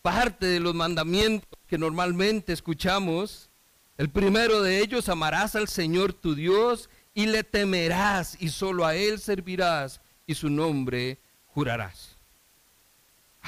parte 0.03 0.47
de 0.47 0.61
los 0.61 0.75
mandamientos 0.75 1.59
que 1.67 1.79
normalmente 1.79 2.53
escuchamos, 2.53 3.51
el 3.99 4.11
primero 4.11 4.63
de 4.63 4.81
ellos, 4.81 5.09
amarás 5.09 5.57
al 5.57 5.69
Señor 5.69 6.13
tu 6.13 6.35
Dios 6.35 6.91
y 7.15 7.27
le 7.27 7.45
temerás 7.45 8.37
y 8.41 8.51
solo 8.51 8.85
a 8.85 8.95
Él 8.95 9.19
servirás 9.19 10.01
y 10.27 10.35
su 10.35 10.51
nombre 10.51 11.19
jurarás. 11.47 12.16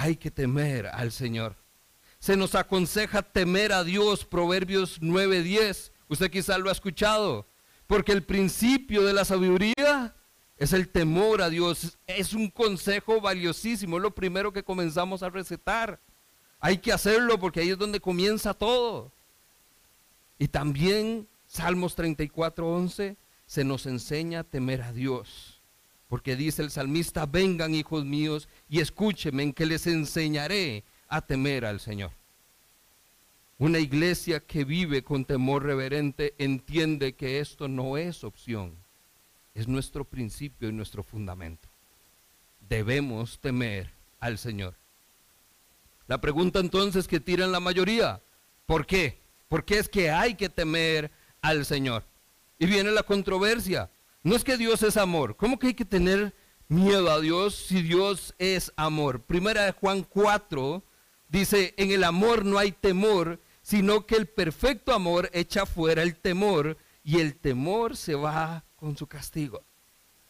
Hay 0.00 0.14
que 0.14 0.30
temer 0.30 0.86
al 0.86 1.10
Señor. 1.10 1.56
Se 2.20 2.36
nos 2.36 2.54
aconseja 2.54 3.20
temer 3.20 3.72
a 3.72 3.82
Dios, 3.82 4.24
Proverbios 4.24 5.00
9:10. 5.02 5.90
Usted 6.08 6.30
quizá 6.30 6.56
lo 6.56 6.68
ha 6.68 6.72
escuchado. 6.72 7.48
Porque 7.88 8.12
el 8.12 8.22
principio 8.22 9.02
de 9.02 9.12
la 9.12 9.24
sabiduría 9.24 10.14
es 10.56 10.72
el 10.72 10.88
temor 10.88 11.42
a 11.42 11.50
Dios. 11.50 11.98
Es 12.06 12.32
un 12.32 12.48
consejo 12.48 13.20
valiosísimo. 13.20 13.96
Es 13.96 14.02
lo 14.04 14.14
primero 14.14 14.52
que 14.52 14.62
comenzamos 14.62 15.24
a 15.24 15.30
recetar. 15.30 16.00
Hay 16.60 16.78
que 16.78 16.92
hacerlo 16.92 17.40
porque 17.40 17.60
ahí 17.60 17.70
es 17.70 17.78
donde 17.78 17.98
comienza 17.98 18.54
todo. 18.54 19.10
Y 20.38 20.46
también 20.46 21.26
Salmos 21.48 21.96
34, 21.96 22.68
11 22.68 23.16
se 23.46 23.64
nos 23.64 23.84
enseña 23.86 24.40
a 24.40 24.44
temer 24.44 24.82
a 24.82 24.92
Dios. 24.92 25.57
Porque 26.08 26.36
dice 26.36 26.62
el 26.62 26.70
salmista, 26.70 27.26
vengan 27.26 27.74
hijos 27.74 28.04
míos 28.04 28.48
y 28.68 28.80
escúchenme 28.80 29.42
en 29.42 29.52
que 29.52 29.66
les 29.66 29.86
enseñaré 29.86 30.84
a 31.08 31.20
temer 31.20 31.64
al 31.64 31.80
Señor. 31.80 32.12
Una 33.58 33.78
iglesia 33.80 34.40
que 34.40 34.64
vive 34.64 35.02
con 35.02 35.24
temor 35.24 35.64
reverente 35.64 36.34
entiende 36.38 37.14
que 37.14 37.40
esto 37.40 37.66
no 37.66 37.96
es 37.96 38.22
opción, 38.22 38.72
es 39.54 39.66
nuestro 39.66 40.04
principio 40.04 40.68
y 40.68 40.72
nuestro 40.72 41.02
fundamento. 41.02 41.68
Debemos 42.68 43.38
temer 43.40 43.90
al 44.20 44.38
Señor. 44.38 44.74
La 46.06 46.20
pregunta 46.20 46.60
entonces 46.60 47.08
que 47.08 47.20
tiran 47.20 47.50
la 47.50 47.60
mayoría, 47.60 48.20
¿por 48.64 48.86
qué? 48.86 49.18
¿Por 49.48 49.64
qué 49.64 49.78
es 49.78 49.88
que 49.88 50.10
hay 50.10 50.34
que 50.34 50.48
temer 50.48 51.10
al 51.42 51.64
Señor? 51.66 52.04
Y 52.58 52.66
viene 52.66 52.90
la 52.92 53.02
controversia. 53.02 53.90
No 54.22 54.34
es 54.34 54.44
que 54.44 54.56
Dios 54.56 54.82
es 54.82 54.96
amor. 54.96 55.37
¿Cómo 55.37 55.58
que 55.58 55.68
hay 55.68 55.75
que 55.75 55.84
tener 55.84 56.34
miedo 56.68 57.10
a 57.10 57.20
Dios 57.20 57.54
si 57.54 57.82
Dios 57.82 58.34
es 58.38 58.72
amor? 58.76 59.22
Primera 59.22 59.64
de 59.64 59.72
Juan 59.72 60.02
4 60.02 60.82
dice, 61.28 61.75
en 61.76 61.90
el 61.90 62.04
amor 62.04 62.44
no 62.44 62.58
hay 62.58 62.72
temor, 62.72 63.40
sino 63.62 64.06
que 64.06 64.16
el 64.16 64.26
perfecto 64.26 64.92
amor 64.92 65.30
echa 65.32 65.66
fuera 65.66 66.02
el 66.02 66.16
temor 66.16 66.76
y 67.04 67.20
el 67.20 67.37
temor 67.37 67.96
se 67.96 68.14
va 68.14 68.64
con 68.76 68.96
su 68.96 69.06
castigo. 69.06 69.62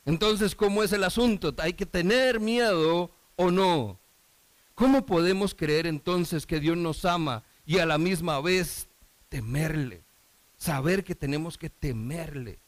Entonces, 0.04 0.54
¿cómo 0.54 0.82
es 0.82 0.92
el 0.92 1.04
asunto? 1.04 1.54
¿Hay 1.58 1.74
que 1.74 1.86
tener 1.86 2.40
miedo 2.40 3.10
o 3.36 3.50
no? 3.50 3.98
¿Cómo 4.74 5.04
podemos 5.04 5.54
creer 5.54 5.86
entonces 5.86 6.46
que 6.46 6.60
Dios 6.60 6.76
nos 6.76 7.04
ama 7.04 7.42
y 7.66 7.78
a 7.78 7.86
la 7.86 7.98
misma 7.98 8.40
vez 8.40 8.88
temerle? 9.28 10.04
Saber 10.56 11.04
que 11.04 11.14
tenemos 11.14 11.58
que 11.58 11.68
temerle. 11.68 12.58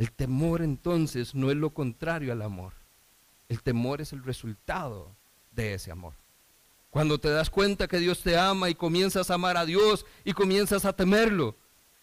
El 0.00 0.12
temor 0.12 0.62
entonces 0.62 1.34
no 1.34 1.50
es 1.50 1.58
lo 1.58 1.74
contrario 1.74 2.32
al 2.32 2.40
amor. 2.40 2.72
El 3.50 3.62
temor 3.62 4.00
es 4.00 4.14
el 4.14 4.24
resultado 4.24 5.14
de 5.52 5.74
ese 5.74 5.90
amor. 5.90 6.14
Cuando 6.88 7.20
te 7.20 7.28
das 7.28 7.50
cuenta 7.50 7.86
que 7.86 7.98
Dios 7.98 8.22
te 8.22 8.38
ama 8.38 8.70
y 8.70 8.74
comienzas 8.74 9.30
a 9.30 9.34
amar 9.34 9.58
a 9.58 9.66
Dios 9.66 10.06
y 10.24 10.32
comienzas 10.32 10.86
a 10.86 10.94
temerlo, 10.94 11.54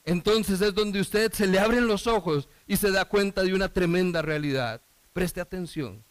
entonces 0.06 0.62
es 0.62 0.76
donde 0.76 1.02
usted 1.02 1.34
se 1.34 1.48
le 1.48 1.58
abren 1.58 1.88
los 1.88 2.06
ojos 2.06 2.48
y 2.68 2.78
se 2.78 2.92
da 2.92 3.06
cuenta 3.06 3.42
de 3.42 3.56
una 3.56 3.68
tremenda 3.68 4.22
realidad. 4.22 4.80
Preste 5.12 5.42
atención. 5.42 6.04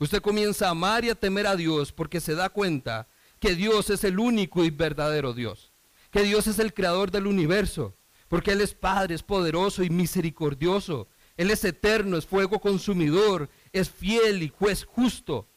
Usted 0.00 0.20
comienza 0.22 0.66
a 0.66 0.70
amar 0.70 1.04
y 1.04 1.10
a 1.10 1.14
temer 1.14 1.46
a 1.46 1.54
Dios 1.54 1.92
porque 1.92 2.18
se 2.18 2.34
da 2.34 2.48
cuenta 2.48 3.06
que 3.38 3.54
Dios 3.54 3.90
es 3.90 4.02
el 4.02 4.18
único 4.18 4.64
y 4.64 4.70
verdadero 4.70 5.34
Dios, 5.34 5.70
que 6.10 6.24
Dios 6.24 6.48
es 6.48 6.58
el 6.58 6.74
creador 6.74 7.12
del 7.12 7.28
universo, 7.28 7.94
porque 8.26 8.50
Él 8.50 8.60
es 8.60 8.74
Padre, 8.74 9.14
es 9.14 9.22
poderoso 9.22 9.84
y 9.84 9.90
misericordioso, 9.90 11.06
Él 11.42 11.50
es 11.50 11.64
eterno, 11.64 12.16
es 12.16 12.24
fuego 12.24 12.60
consumidor, 12.60 13.50
es 13.72 13.90
fiel 13.90 14.44
y 14.44 14.48
juez 14.48 14.84
justo, 14.84 15.48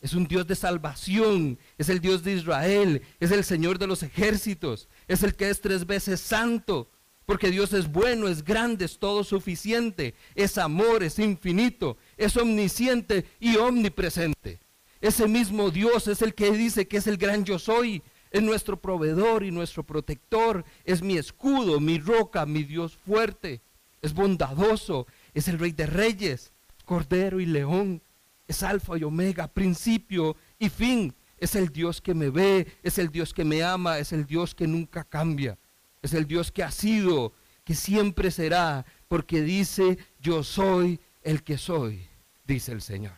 es 0.00 0.14
un 0.14 0.26
Dios 0.26 0.46
de 0.46 0.56
salvación, 0.56 1.58
es 1.76 1.90
el 1.90 2.00
Dios 2.00 2.24
de 2.24 2.32
Israel, 2.32 3.02
es 3.20 3.30
el 3.30 3.44
Señor 3.44 3.78
de 3.78 3.86
los 3.86 4.02
ejércitos, 4.02 4.88
es 5.06 5.22
el 5.22 5.34
que 5.34 5.50
es 5.50 5.60
tres 5.60 5.84
veces 5.84 6.20
santo, 6.20 6.90
porque 7.26 7.50
Dios 7.50 7.74
es 7.74 7.92
bueno, 7.92 8.26
es 8.26 8.42
grande, 8.42 8.86
es 8.86 8.98
todo 8.98 9.22
suficiente, 9.22 10.14
es 10.34 10.56
amor, 10.56 11.02
es 11.02 11.18
infinito, 11.18 11.98
es 12.16 12.38
omnisciente 12.38 13.26
y 13.38 13.56
omnipresente. 13.56 14.60
Ese 15.02 15.28
mismo 15.28 15.70
Dios 15.70 16.08
es 16.08 16.22
el 16.22 16.34
que 16.34 16.52
dice 16.52 16.88
que 16.88 16.96
es 16.96 17.06
el 17.06 17.18
gran 17.18 17.44
yo 17.44 17.58
soy, 17.58 18.02
es 18.30 18.42
nuestro 18.42 18.80
proveedor 18.80 19.44
y 19.44 19.50
nuestro 19.50 19.84
protector, 19.84 20.64
es 20.84 21.02
mi 21.02 21.18
escudo, 21.18 21.80
mi 21.80 21.98
roca, 21.98 22.46
mi 22.46 22.62
Dios 22.62 22.96
fuerte, 22.96 23.60
es 24.04 24.12
bondadoso, 24.12 25.06
es 25.34 25.48
el 25.48 25.58
rey 25.58 25.72
de 25.72 25.86
reyes, 25.86 26.52
cordero 26.84 27.40
y 27.40 27.46
león, 27.46 28.00
es 28.46 28.62
alfa 28.62 28.96
y 28.96 29.04
omega, 29.04 29.48
principio 29.48 30.36
y 30.58 30.68
fin. 30.68 31.14
Es 31.36 31.56
el 31.56 31.70
Dios 31.70 32.00
que 32.00 32.14
me 32.14 32.30
ve, 32.30 32.66
es 32.82 32.98
el 32.98 33.10
Dios 33.10 33.34
que 33.34 33.44
me 33.44 33.62
ama, 33.62 33.98
es 33.98 34.12
el 34.12 34.24
Dios 34.24 34.54
que 34.54 34.66
nunca 34.66 35.04
cambia. 35.04 35.58
Es 36.00 36.14
el 36.14 36.26
Dios 36.26 36.52
que 36.52 36.62
ha 36.62 36.70
sido, 36.70 37.32
que 37.64 37.74
siempre 37.74 38.30
será, 38.30 38.86
porque 39.08 39.42
dice, 39.42 39.98
yo 40.20 40.44
soy 40.44 41.00
el 41.22 41.42
que 41.42 41.58
soy, 41.58 42.06
dice 42.46 42.72
el 42.72 42.82
Señor. 42.82 43.16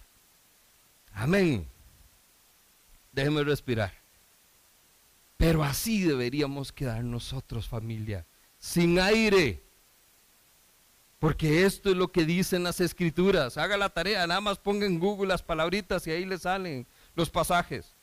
Amén. 1.13 1.67
Déjeme 3.13 3.45
respirar. 3.45 3.93
Pero 5.37 5.63
así 5.63 6.03
deberíamos 6.03 6.73
quedar 6.73 7.05
nosotros, 7.05 7.69
familia, 7.69 8.25
sin 8.59 8.99
aire 8.99 9.66
porque 11.19 11.65
esto 11.65 11.91
es 11.91 11.97
lo 11.97 12.09
que 12.13 12.25
dicen 12.25 12.63
las 12.63 12.81
escrituras. 12.81 13.57
Haga 13.57 13.77
la 13.77 13.89
tarea, 13.89 14.27
nada 14.27 14.41
más 14.41 14.59
ponga 14.59 14.87
en 14.87 14.99
Google 14.99 15.29
las 15.29 15.43
palabritas 15.43 16.07
y 16.07 16.11
ahí 16.11 16.25
le 16.25 16.39
salen 16.39 16.87
los 17.15 17.31
pasajes. 17.31 17.95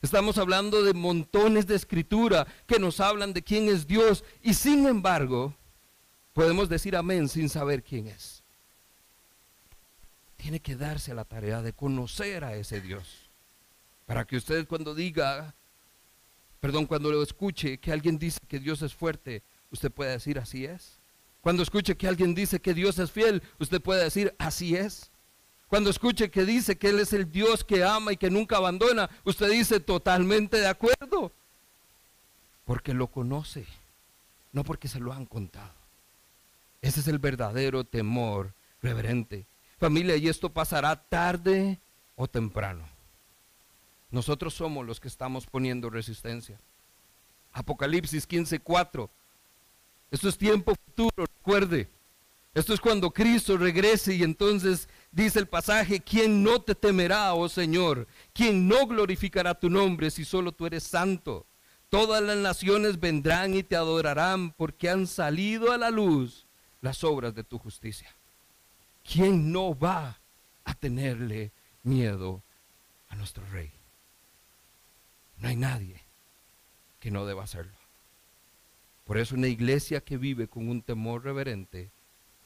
Estamos 0.00 0.38
hablando 0.38 0.82
de 0.82 0.94
montones 0.94 1.66
de 1.66 1.74
escritura 1.74 2.46
que 2.66 2.78
nos 2.78 3.00
hablan 3.00 3.32
de 3.32 3.42
quién 3.42 3.68
es 3.68 3.86
Dios 3.86 4.22
y 4.42 4.54
sin 4.54 4.86
embargo 4.86 5.54
podemos 6.34 6.68
decir 6.68 6.94
amén 6.94 7.28
sin 7.28 7.48
saber 7.48 7.82
quién 7.82 8.06
es. 8.06 8.44
Tiene 10.36 10.60
que 10.60 10.76
darse 10.76 11.14
la 11.14 11.24
tarea 11.24 11.62
de 11.62 11.72
conocer 11.72 12.44
a 12.44 12.54
ese 12.54 12.80
Dios. 12.80 13.28
Para 14.06 14.24
que 14.24 14.36
usted 14.36 14.68
cuando 14.68 14.94
diga, 14.94 15.54
perdón, 16.60 16.86
cuando 16.86 17.10
lo 17.10 17.22
escuche 17.22 17.78
que 17.78 17.90
alguien 17.90 18.18
dice 18.18 18.38
que 18.46 18.60
Dios 18.60 18.82
es 18.82 18.94
fuerte, 18.94 19.42
usted 19.72 19.90
pueda 19.90 20.12
decir 20.12 20.38
así 20.38 20.64
es. 20.64 20.97
Cuando 21.40 21.62
escuche 21.62 21.96
que 21.96 22.08
alguien 22.08 22.34
dice 22.34 22.60
que 22.60 22.74
Dios 22.74 22.98
es 22.98 23.10
fiel, 23.10 23.42
usted 23.58 23.80
puede 23.80 24.04
decir, 24.04 24.34
así 24.38 24.76
es. 24.76 25.10
Cuando 25.68 25.90
escuche 25.90 26.30
que 26.30 26.44
dice 26.44 26.78
que 26.78 26.88
Él 26.88 26.98
es 26.98 27.12
el 27.12 27.30
Dios 27.30 27.62
que 27.62 27.84
ama 27.84 28.12
y 28.12 28.16
que 28.16 28.30
nunca 28.30 28.56
abandona, 28.56 29.08
usted 29.24 29.50
dice 29.50 29.80
totalmente 29.80 30.58
de 30.58 30.66
acuerdo. 30.66 31.32
Porque 32.64 32.94
lo 32.94 33.06
conoce, 33.06 33.66
no 34.52 34.64
porque 34.64 34.88
se 34.88 35.00
lo 35.00 35.12
han 35.12 35.26
contado. 35.26 35.72
Ese 36.80 37.00
es 37.00 37.08
el 37.08 37.18
verdadero 37.18 37.84
temor 37.84 38.52
reverente. 38.82 39.46
Familia, 39.78 40.16
y 40.16 40.28
esto 40.28 40.50
pasará 40.50 40.96
tarde 40.96 41.78
o 42.16 42.26
temprano. 42.28 42.84
Nosotros 44.10 44.54
somos 44.54 44.86
los 44.86 45.00
que 45.00 45.08
estamos 45.08 45.46
poniendo 45.46 45.90
resistencia. 45.90 46.58
Apocalipsis 47.52 48.26
15:4 48.26 49.10
esto 50.10 50.28
es 50.28 50.38
tiempo 50.38 50.74
futuro, 50.74 51.26
recuerde. 51.26 51.88
Esto 52.54 52.74
es 52.74 52.80
cuando 52.80 53.10
Cristo 53.10 53.56
regrese 53.56 54.14
y 54.14 54.22
entonces 54.22 54.88
dice 55.12 55.38
el 55.38 55.46
pasaje, 55.46 56.00
¿quién 56.00 56.42
no 56.42 56.60
te 56.60 56.74
temerá, 56.74 57.34
oh 57.34 57.48
Señor? 57.48 58.08
¿Quién 58.32 58.66
no 58.66 58.86
glorificará 58.86 59.54
tu 59.54 59.70
nombre 59.70 60.10
si 60.10 60.24
solo 60.24 60.50
tú 60.52 60.66
eres 60.66 60.82
santo? 60.82 61.46
Todas 61.88 62.22
las 62.22 62.36
naciones 62.36 62.98
vendrán 62.98 63.54
y 63.54 63.62
te 63.62 63.76
adorarán 63.76 64.50
porque 64.52 64.90
han 64.90 65.06
salido 65.06 65.72
a 65.72 65.78
la 65.78 65.90
luz 65.90 66.46
las 66.80 67.04
obras 67.04 67.34
de 67.34 67.44
tu 67.44 67.58
justicia. 67.58 68.14
¿Quién 69.04 69.52
no 69.52 69.78
va 69.78 70.18
a 70.64 70.74
tenerle 70.74 71.52
miedo 71.82 72.42
a 73.08 73.16
nuestro 73.16 73.44
rey? 73.52 73.70
No 75.38 75.48
hay 75.48 75.56
nadie 75.56 76.02
que 77.00 77.10
no 77.10 77.24
deba 77.24 77.44
hacerlo. 77.44 77.77
Por 79.08 79.16
eso 79.16 79.34
una 79.34 79.48
iglesia 79.48 80.02
que 80.02 80.18
vive 80.18 80.48
con 80.48 80.68
un 80.68 80.82
temor 80.82 81.24
reverente 81.24 81.88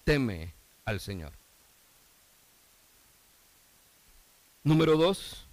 teme 0.04 0.54
al 0.84 1.00
Señor. 1.00 1.32
Número 4.62 4.96
dos, 4.96 5.44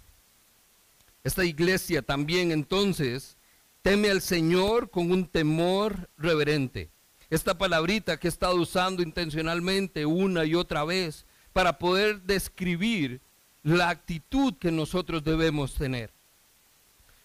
esta 1.23 1.43
iglesia 1.43 2.03
también 2.03 2.51
entonces 2.51 3.37
teme 3.81 4.11
al 4.11 4.21
Señor 4.21 4.91
con 4.91 5.11
un 5.11 5.25
temor 5.25 6.11
reverente. 6.15 6.91
Esta 7.31 7.57
palabrita 7.57 8.17
que 8.19 8.27
he 8.27 8.29
estado 8.29 8.57
usando 8.57 9.01
intencionalmente 9.01 10.05
una 10.05 10.45
y 10.45 10.53
otra 10.53 10.83
vez 10.83 11.25
para 11.53 11.79
poder 11.79 12.21
describir 12.21 13.19
la 13.63 13.89
actitud 13.89 14.53
que 14.59 14.71
nosotros 14.71 15.23
debemos 15.23 15.73
tener. 15.73 16.11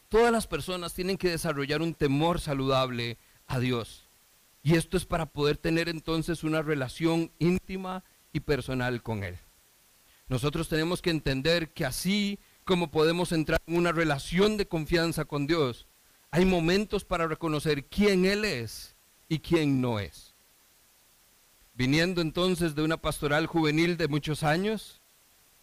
Todas 0.08 0.32
las 0.32 0.46
personas 0.46 0.94
tienen 0.94 1.18
que 1.18 1.28
desarrollar 1.28 1.82
un 1.82 1.92
temor 1.92 2.40
saludable 2.40 3.18
a 3.46 3.58
Dios. 3.58 4.08
Y 4.62 4.76
esto 4.76 4.96
es 4.96 5.04
para 5.04 5.26
poder 5.26 5.56
tener 5.56 5.88
entonces 5.88 6.42
una 6.44 6.62
relación 6.62 7.30
íntima 7.38 8.02
y 8.32 8.40
personal 8.40 9.02
con 9.02 9.24
Él. 9.24 9.38
Nosotros 10.28 10.68
tenemos 10.68 11.02
que 11.02 11.10
entender 11.10 11.72
que 11.72 11.84
así 11.84 12.38
como 12.64 12.90
podemos 12.90 13.32
entrar 13.32 13.60
en 13.66 13.76
una 13.76 13.92
relación 13.92 14.56
de 14.56 14.66
confianza 14.66 15.26
con 15.26 15.46
Dios, 15.46 15.86
hay 16.30 16.46
momentos 16.46 17.04
para 17.04 17.26
reconocer 17.26 17.84
quién 17.84 18.24
Él 18.24 18.44
es 18.44 18.96
y 19.28 19.38
quién 19.38 19.80
no 19.80 20.00
es. 20.00 20.34
Viniendo 21.74 22.20
entonces 22.22 22.74
de 22.74 22.82
una 22.82 22.96
pastoral 22.96 23.46
juvenil 23.46 23.96
de 23.96 24.08
muchos 24.08 24.42
años, 24.42 25.02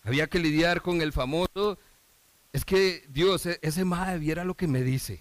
había 0.04 0.28
que 0.28 0.40
lidiar 0.40 0.82
con 0.82 1.02
el 1.02 1.12
famoso, 1.12 1.80
es 2.54 2.66
que 2.66 3.06
Dios, 3.10 3.46
e-, 3.46 3.60
ese 3.62 3.86
madre 3.86 4.20
viera 4.20 4.44
lo 4.44 4.56
que 4.56 4.68
me 4.68 4.84
dice. 4.84 5.20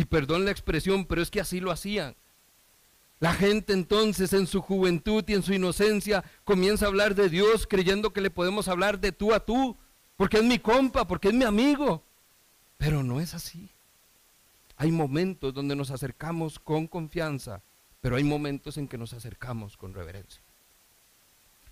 Y 0.00 0.06
perdón 0.06 0.46
la 0.46 0.50
expresión, 0.50 1.04
pero 1.04 1.20
es 1.20 1.30
que 1.30 1.42
así 1.42 1.60
lo 1.60 1.70
hacían. 1.70 2.16
La 3.18 3.34
gente 3.34 3.74
entonces 3.74 4.32
en 4.32 4.46
su 4.46 4.62
juventud 4.62 5.22
y 5.26 5.34
en 5.34 5.42
su 5.42 5.52
inocencia 5.52 6.24
comienza 6.42 6.86
a 6.86 6.88
hablar 6.88 7.14
de 7.14 7.28
Dios 7.28 7.66
creyendo 7.66 8.14
que 8.14 8.22
le 8.22 8.30
podemos 8.30 8.66
hablar 8.66 8.98
de 8.98 9.12
tú 9.12 9.34
a 9.34 9.44
tú, 9.44 9.76
porque 10.16 10.38
es 10.38 10.42
mi 10.42 10.58
compa, 10.58 11.06
porque 11.06 11.28
es 11.28 11.34
mi 11.34 11.44
amigo. 11.44 12.02
Pero 12.78 13.02
no 13.02 13.20
es 13.20 13.34
así. 13.34 13.68
Hay 14.78 14.90
momentos 14.90 15.52
donde 15.52 15.76
nos 15.76 15.90
acercamos 15.90 16.58
con 16.58 16.86
confianza, 16.86 17.60
pero 18.00 18.16
hay 18.16 18.24
momentos 18.24 18.78
en 18.78 18.88
que 18.88 18.96
nos 18.96 19.12
acercamos 19.12 19.76
con 19.76 19.92
reverencia. 19.92 20.40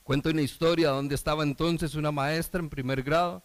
Cuento 0.03 0.29
una 0.29 0.43
historia 0.43 0.91
donde 0.91 1.15
estaba 1.15 1.45
entonces 1.45 1.95
una 1.95 2.13
maestra 2.13 2.61
en 2.61 2.69
primer 2.69 3.03
grado, 3.03 3.43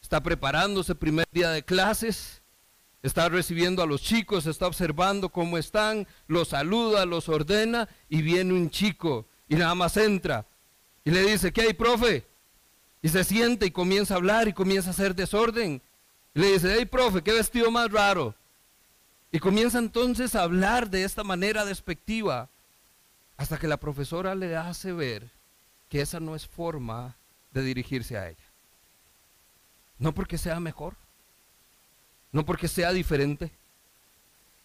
está 0.00 0.22
preparándose 0.22 0.94
primer 0.94 1.26
día 1.30 1.50
de 1.50 1.62
clases 1.62 2.40
Está 3.04 3.28
recibiendo 3.28 3.82
a 3.82 3.86
los 3.86 4.00
chicos, 4.00 4.46
está 4.46 4.66
observando 4.66 5.28
cómo 5.28 5.58
están, 5.58 6.08
los 6.26 6.48
saluda, 6.48 7.04
los 7.04 7.28
ordena 7.28 7.86
y 8.08 8.22
viene 8.22 8.54
un 8.54 8.70
chico 8.70 9.26
y 9.46 9.56
nada 9.56 9.74
más 9.74 9.98
entra 9.98 10.46
y 11.04 11.10
le 11.10 11.22
dice, 11.22 11.52
¿qué 11.52 11.60
hay, 11.60 11.74
profe? 11.74 12.26
Y 13.02 13.10
se 13.10 13.22
siente 13.22 13.66
y 13.66 13.70
comienza 13.70 14.14
a 14.14 14.16
hablar 14.16 14.48
y 14.48 14.54
comienza 14.54 14.88
a 14.88 14.92
hacer 14.92 15.14
desorden. 15.14 15.82
Y 16.34 16.40
le 16.40 16.52
dice, 16.52 16.74
hey, 16.78 16.86
profe, 16.86 17.20
qué 17.20 17.34
vestido 17.34 17.70
más 17.70 17.92
raro. 17.92 18.34
Y 19.30 19.38
comienza 19.38 19.78
entonces 19.78 20.34
a 20.34 20.42
hablar 20.42 20.88
de 20.88 21.04
esta 21.04 21.22
manera 21.22 21.66
despectiva 21.66 22.48
hasta 23.36 23.58
que 23.58 23.68
la 23.68 23.76
profesora 23.76 24.34
le 24.34 24.56
hace 24.56 24.94
ver 24.94 25.28
que 25.90 26.00
esa 26.00 26.20
no 26.20 26.34
es 26.34 26.46
forma 26.46 27.16
de 27.52 27.62
dirigirse 27.62 28.16
a 28.16 28.30
ella. 28.30 28.38
No 29.98 30.14
porque 30.14 30.38
sea 30.38 30.58
mejor, 30.58 30.96
no 32.34 32.44
porque 32.44 32.66
sea 32.66 32.92
diferente, 32.92 33.52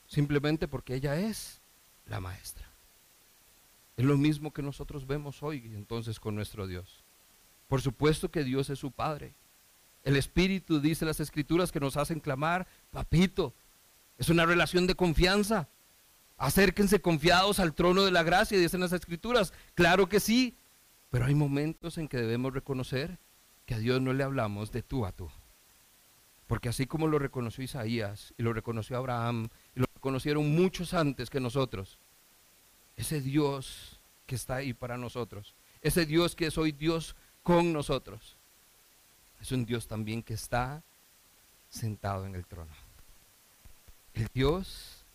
simplemente 0.07 0.67
porque 0.67 0.95
ella 0.95 1.19
es 1.19 1.61
la 2.07 2.19
maestra. 2.19 2.67
Es 3.95 4.05
lo 4.05 4.17
mismo 4.17 4.51
que 4.51 4.63
nosotros 4.63 5.05
vemos 5.05 5.43
hoy 5.43 5.61
entonces 5.75 6.19
con 6.19 6.33
nuestro 6.33 6.65
Dios. 6.65 7.03
Por 7.67 7.79
supuesto 7.79 8.31
que 8.31 8.43
Dios 8.43 8.71
es 8.71 8.79
su 8.79 8.89
Padre. 8.89 9.35
El 10.03 10.17
Espíritu, 10.17 10.79
dice 10.79 11.05
las 11.05 11.19
Escrituras, 11.19 11.71
que 11.71 11.79
nos 11.79 11.95
hacen 11.95 12.19
clamar, 12.19 12.65
papito. 12.89 13.53
Es 14.17 14.29
una 14.29 14.47
relación 14.47 14.87
de 14.87 14.95
confianza. 14.95 15.67
Acérquense 16.39 17.01
confiados 17.01 17.59
al 17.59 17.75
trono 17.75 18.03
de 18.03 18.11
la 18.11 18.23
gracia, 18.23 18.57
dicen 18.57 18.79
las 18.79 18.93
Escrituras. 18.93 19.53
Claro 19.75 20.09
que 20.09 20.19
sí, 20.19 20.55
pero 21.11 21.25
hay 21.25 21.35
momentos 21.35 21.99
en 21.99 22.07
que 22.07 22.17
debemos 22.17 22.51
reconocer 22.51 23.19
que 23.67 23.75
a 23.75 23.79
Dios 23.79 24.01
no 24.01 24.11
le 24.13 24.23
hablamos 24.23 24.71
de 24.71 24.81
tú 24.81 25.05
a 25.05 25.11
tú. 25.11 25.29
Porque 26.49 26.67
así 26.67 26.87
como 26.87 27.05
lo 27.05 27.19
reconoció 27.19 27.63
Isaías 27.63 28.33
y 28.35 28.41
lo 28.41 28.53
reconoció 28.53 28.97
Abraham 28.97 29.49
y 29.75 29.81
lo 29.81 29.85
reconocieron 29.93 30.49
muchos 30.55 30.95
antes 30.95 31.29
que 31.29 31.39
nosotros, 31.39 31.99
ese 32.97 33.21
Dios 33.21 33.99
que 34.25 34.33
está 34.33 34.55
ahí 34.55 34.73
para 34.73 34.97
nosotros, 34.97 35.53
ese 35.83 36.07
Dios 36.07 36.35
que 36.35 36.47
es 36.47 36.57
hoy 36.57 36.71
Dios 36.71 37.15
con 37.43 37.71
nosotros, 37.71 38.35
es 39.39 39.51
un 39.51 39.63
Dios 39.63 39.87
también 39.87 40.23
que 40.23 40.33
está 40.33 40.81
sentado 41.69 42.25
en 42.25 42.33
el 42.33 42.47
trono. 42.47 42.73
El 44.15 44.27
Dios 44.33 45.05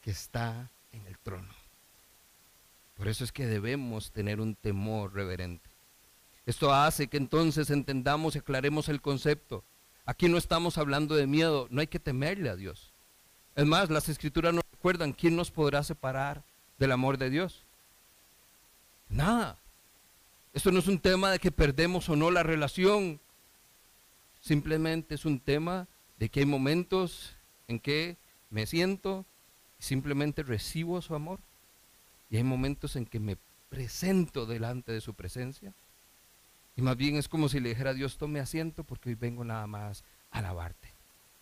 que 0.00 0.12
está 0.12 0.70
en 0.92 1.06
el 1.06 1.18
trono. 1.18 1.52
Por 2.96 3.08
eso 3.08 3.22
es 3.22 3.32
que 3.32 3.44
debemos 3.44 4.12
tener 4.12 4.40
un 4.40 4.54
temor 4.54 5.12
reverente. 5.12 5.68
Esto 6.46 6.72
hace 6.72 7.08
que 7.08 7.18
entonces 7.18 7.68
entendamos 7.68 8.34
y 8.34 8.38
aclaremos 8.38 8.88
el 8.88 9.02
concepto. 9.02 9.62
Aquí 10.04 10.28
no 10.28 10.36
estamos 10.36 10.76
hablando 10.76 11.14
de 11.14 11.26
miedo, 11.26 11.66
no 11.70 11.80
hay 11.80 11.86
que 11.86 11.98
temerle 11.98 12.50
a 12.50 12.56
Dios. 12.56 12.92
Es 13.56 13.64
más, 13.64 13.88
las 13.90 14.08
escrituras 14.08 14.52
nos 14.52 14.64
recuerdan 14.72 15.12
quién 15.12 15.36
nos 15.36 15.50
podrá 15.50 15.82
separar 15.82 16.42
del 16.78 16.92
amor 16.92 17.16
de 17.16 17.30
Dios. 17.30 17.64
Nada. 19.08 19.58
Esto 20.52 20.70
no 20.70 20.78
es 20.78 20.88
un 20.88 20.98
tema 20.98 21.30
de 21.30 21.38
que 21.38 21.50
perdemos 21.50 22.08
o 22.08 22.16
no 22.16 22.30
la 22.30 22.42
relación. 22.42 23.20
Simplemente 24.40 25.14
es 25.14 25.24
un 25.24 25.40
tema 25.40 25.88
de 26.18 26.28
que 26.28 26.40
hay 26.40 26.46
momentos 26.46 27.36
en 27.66 27.80
que 27.80 28.16
me 28.50 28.66
siento 28.66 29.24
y 29.80 29.82
simplemente 29.82 30.42
recibo 30.42 31.00
su 31.00 31.14
amor. 31.14 31.40
Y 32.30 32.36
hay 32.36 32.44
momentos 32.44 32.96
en 32.96 33.06
que 33.06 33.20
me 33.20 33.36
presento 33.68 34.46
delante 34.46 34.92
de 34.92 35.00
su 35.00 35.14
presencia. 35.14 35.74
Y 36.76 36.82
más 36.82 36.96
bien 36.96 37.16
es 37.16 37.28
como 37.28 37.48
si 37.48 37.60
le 37.60 37.70
dijera 37.70 37.90
a 37.90 37.94
Dios, 37.94 38.18
tome 38.18 38.40
asiento 38.40 38.84
porque 38.84 39.10
hoy 39.10 39.14
vengo 39.14 39.44
nada 39.44 39.66
más 39.66 40.04
a 40.30 40.38
alabarte. 40.38 40.92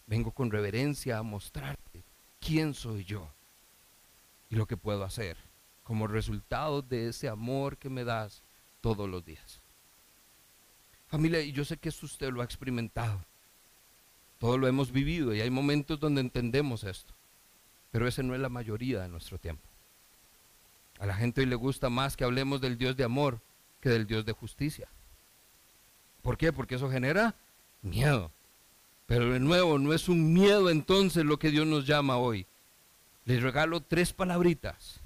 Vengo 0.07 0.31
con 0.33 0.51
reverencia 0.51 1.18
a 1.18 1.23
mostrarte 1.23 2.05
quién 2.40 2.75
soy 2.75 3.05
yo 3.05 3.29
y 4.51 4.57
lo 4.57 4.66
que 4.66 4.77
puedo 4.77 5.05
hacer 5.05 5.37
como 5.85 6.07
resultado 6.07 6.83
de 6.83 7.09
ese 7.09 7.29
amor 7.29 7.77
que 7.77 7.88
me 7.88 8.05
das 8.05 8.42
todos 8.81 9.09
los 9.09 9.25
días. 9.25 9.61
Familia, 11.09 11.40
y 11.40 11.53
yo 11.53 11.64
sé 11.64 11.77
que 11.77 11.88
eso 11.90 12.07
usted 12.07 12.31
lo 12.33 12.40
ha 12.40 12.45
experimentado. 12.45 13.23
Todo 14.38 14.59
lo 14.59 14.66
hemos 14.66 14.90
vivido 14.90 15.35
y 15.35 15.40
hay 15.40 15.51
momentos 15.51 16.01
donde 16.01 16.21
entendemos 16.21 16.85
esto. 16.85 17.14
Pero 17.90 18.09
ese 18.09 18.23
no 18.23 18.35
es 18.35 18.40
la 18.40 18.49
mayoría 18.49 19.01
de 19.01 19.09
nuestro 19.09 19.38
tiempo. 19.38 19.62
A 20.99 21.07
la 21.07 21.14
gente 21.14 21.42
hoy 21.42 21.47
le 21.47 21.57
gusta 21.57 21.90
más 21.90 22.16
que 22.16 22.25
hablemos 22.25 22.61
del 22.61 22.79
Dios 22.79 22.97
de 22.97 23.05
amor 23.05 23.40
que 23.81 23.90
del 23.90 24.07
Dios 24.07 24.25
de 24.25 24.33
justicia. 24.33 24.88
¿Por 26.22 26.38
qué? 26.38 26.52
Porque 26.52 26.76
eso 26.76 26.90
genera 26.90 27.35
miedo. 27.82 28.30
Pero 29.06 29.32
de 29.32 29.40
nuevo, 29.40 29.78
no 29.78 29.92
es 29.92 30.08
un 30.08 30.32
miedo 30.32 30.70
entonces 30.70 31.24
lo 31.24 31.38
que 31.38 31.50
Dios 31.50 31.66
nos 31.66 31.87
llama 31.87 32.16
hoy. 32.16 32.46
Les 33.24 33.42
regalo 33.42 33.80
tres 33.80 34.12
palabritas. 34.12 35.00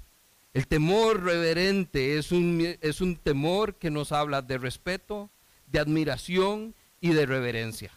El 0.53 0.67
temor 0.67 1.23
reverente 1.23 2.17
es 2.17 2.31
un, 2.31 2.77
es 2.81 3.01
un 3.01 3.15
temor 3.15 3.75
que 3.75 3.91
nos 3.91 4.11
habla 4.11 4.41
de 4.41 4.57
respeto, 4.57 5.29
de 5.67 5.79
admiración 5.79 6.73
y 7.01 7.09
de 7.09 7.25
reverencia. 7.25 7.91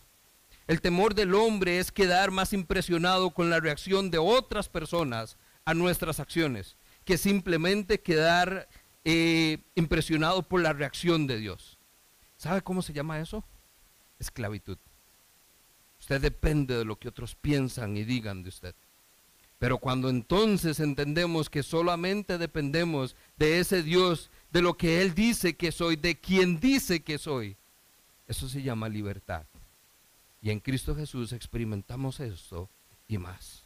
El 0.66 0.80
temor 0.80 1.14
del 1.14 1.34
hombre 1.34 1.78
es 1.78 1.90
quedar 1.90 2.30
más 2.30 2.52
impresionado 2.52 3.30
con 3.30 3.50
la 3.50 3.60
reacción 3.60 4.10
de 4.10 4.18
otras 4.18 4.68
personas 4.68 5.36
a 5.64 5.74
nuestras 5.74 6.20
acciones 6.20 6.76
que 7.04 7.18
simplemente 7.18 8.00
quedar 8.00 8.68
eh, 9.04 9.58
impresionado 9.74 10.42
por 10.42 10.60
la 10.60 10.72
reacción 10.72 11.26
de 11.26 11.38
Dios. 11.38 11.79
¿Sabe 12.40 12.62
cómo 12.62 12.80
se 12.80 12.94
llama 12.94 13.20
eso? 13.20 13.44
Esclavitud. 14.18 14.78
Usted 16.00 16.22
depende 16.22 16.74
de 16.74 16.86
lo 16.86 16.98
que 16.98 17.08
otros 17.08 17.34
piensan 17.34 17.98
y 17.98 18.04
digan 18.04 18.42
de 18.42 18.48
usted. 18.48 18.74
Pero 19.58 19.76
cuando 19.76 20.08
entonces 20.08 20.80
entendemos 20.80 21.50
que 21.50 21.62
solamente 21.62 22.38
dependemos 22.38 23.14
de 23.36 23.58
ese 23.60 23.82
Dios, 23.82 24.30
de 24.50 24.62
lo 24.62 24.78
que 24.78 25.02
Él 25.02 25.14
dice 25.14 25.54
que 25.54 25.70
soy, 25.70 25.96
de 25.96 26.18
quien 26.18 26.58
dice 26.58 27.02
que 27.02 27.18
soy, 27.18 27.58
eso 28.26 28.48
se 28.48 28.62
llama 28.62 28.88
libertad. 28.88 29.44
Y 30.40 30.48
en 30.48 30.60
Cristo 30.60 30.96
Jesús 30.96 31.34
experimentamos 31.34 32.20
esto 32.20 32.70
y 33.06 33.18
más. 33.18 33.64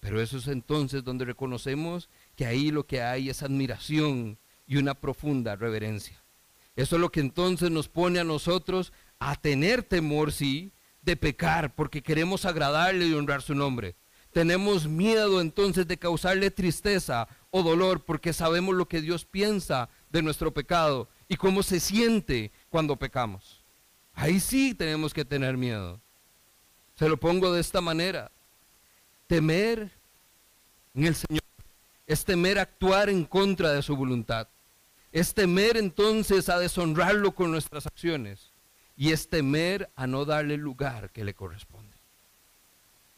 Pero 0.00 0.20
eso 0.20 0.36
es 0.36 0.48
entonces 0.48 1.02
donde 1.02 1.24
reconocemos 1.24 2.10
que 2.36 2.44
ahí 2.44 2.72
lo 2.72 2.84
que 2.84 3.00
hay 3.00 3.30
es 3.30 3.42
admiración 3.42 4.36
y 4.66 4.76
una 4.76 4.92
profunda 4.92 5.56
reverencia. 5.56 6.19
Eso 6.80 6.96
es 6.96 7.00
lo 7.02 7.12
que 7.12 7.20
entonces 7.20 7.70
nos 7.70 7.88
pone 7.90 8.20
a 8.20 8.24
nosotros 8.24 8.94
a 9.18 9.36
tener 9.36 9.82
temor, 9.82 10.32
sí, 10.32 10.72
de 11.02 11.14
pecar, 11.14 11.74
porque 11.74 12.02
queremos 12.02 12.46
agradarle 12.46 13.06
y 13.06 13.12
honrar 13.12 13.42
su 13.42 13.54
nombre. 13.54 13.96
Tenemos 14.32 14.88
miedo 14.88 15.42
entonces 15.42 15.86
de 15.86 15.98
causarle 15.98 16.50
tristeza 16.50 17.28
o 17.50 17.62
dolor, 17.62 18.02
porque 18.06 18.32
sabemos 18.32 18.74
lo 18.74 18.88
que 18.88 19.02
Dios 19.02 19.26
piensa 19.26 19.90
de 20.08 20.22
nuestro 20.22 20.54
pecado 20.54 21.06
y 21.28 21.36
cómo 21.36 21.62
se 21.62 21.80
siente 21.80 22.50
cuando 22.70 22.96
pecamos. 22.96 23.62
Ahí 24.14 24.40
sí 24.40 24.72
tenemos 24.72 25.12
que 25.12 25.26
tener 25.26 25.58
miedo. 25.58 26.00
Se 26.94 27.10
lo 27.10 27.18
pongo 27.18 27.52
de 27.52 27.60
esta 27.60 27.82
manera. 27.82 28.30
Temer 29.26 29.90
en 30.94 31.04
el 31.04 31.14
Señor 31.14 31.44
es 32.06 32.24
temer 32.24 32.58
actuar 32.58 33.10
en 33.10 33.26
contra 33.26 33.70
de 33.74 33.82
su 33.82 33.94
voluntad. 33.94 34.48
Es 35.12 35.34
temer 35.34 35.76
entonces 35.76 36.48
a 36.48 36.58
deshonrarlo 36.58 37.32
con 37.32 37.50
nuestras 37.50 37.86
acciones. 37.86 38.52
Y 38.96 39.12
es 39.12 39.28
temer 39.28 39.90
a 39.96 40.06
no 40.06 40.24
darle 40.24 40.54
el 40.54 40.60
lugar 40.60 41.10
que 41.10 41.24
le 41.24 41.34
corresponde. 41.34 41.96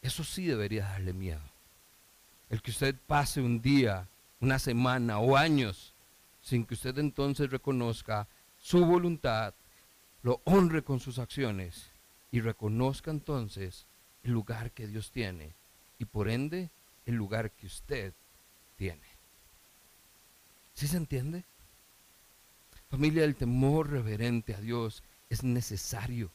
Eso 0.01 0.25
sí 0.25 0.47
debería 0.47 0.85
darle 0.85 1.13
miedo. 1.13 1.43
El 2.51 2.63
que 2.63 2.71
usted 2.71 2.95
pase 3.07 3.41
un 3.41 3.61
día, 3.61 4.09
una 4.41 4.59
semana 4.59 5.19
o 5.19 5.37
años 5.37 5.95
sin 6.43 6.67
que 6.67 6.75
usted 6.75 6.99
entonces 6.99 7.51
reconozca 7.51 8.29
su 8.59 8.85
voluntad, 8.85 9.55
lo 10.23 10.41
honre 10.45 10.83
con 10.83 11.01
sus 11.01 11.19
acciones 11.19 11.91
y 12.31 12.41
reconozca 12.41 13.11
entonces 13.11 13.87
el 14.23 14.33
lugar 14.33 14.73
que 14.73 14.87
Dios 14.87 15.11
tiene 15.13 15.55
y 15.99 16.05
por 16.05 16.29
ende 16.29 16.71
el 17.07 17.15
lugar 17.15 17.53
que 17.53 17.67
usted 17.67 18.13
tiene. 18.77 19.07
¿Sí 20.75 20.89
se 20.89 20.97
entiende? 20.97 21.45
Familia, 22.93 23.25
el 23.25 23.37
temor 23.37 23.89
reverente 23.89 24.55
a 24.55 24.61
Dios 24.61 25.03
es 25.31 25.43
necesario. 25.43 26.31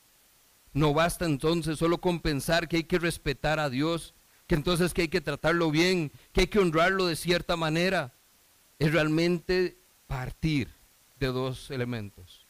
No 0.73 0.91
basta 0.91 1.25
entonces 1.25 1.77
solo 1.77 1.99
con 1.99 2.19
pensar 2.19 2.67
que 2.67 2.77
hay 2.77 2.83
que 2.85 2.97
respetar 2.97 3.59
a 3.59 3.69
Dios, 3.69 4.15
que 4.47 4.55
entonces 4.55 4.91
que 4.91 5.03
hay 5.03 5.07
que 5.07 5.21
tratarlo 5.21 5.69
bien, 5.69 6.11
que 6.33 6.41
hay 6.41 6.47
que 6.47 6.57
honrarlo 6.57 7.05
de 7.05 7.15
cierta 7.15 7.55
manera. 7.55 8.11
Es 8.79 8.91
realmente 8.91 9.77
partir 10.07 10.73
de 11.19 11.27
dos 11.27 11.69
elementos. 11.69 12.47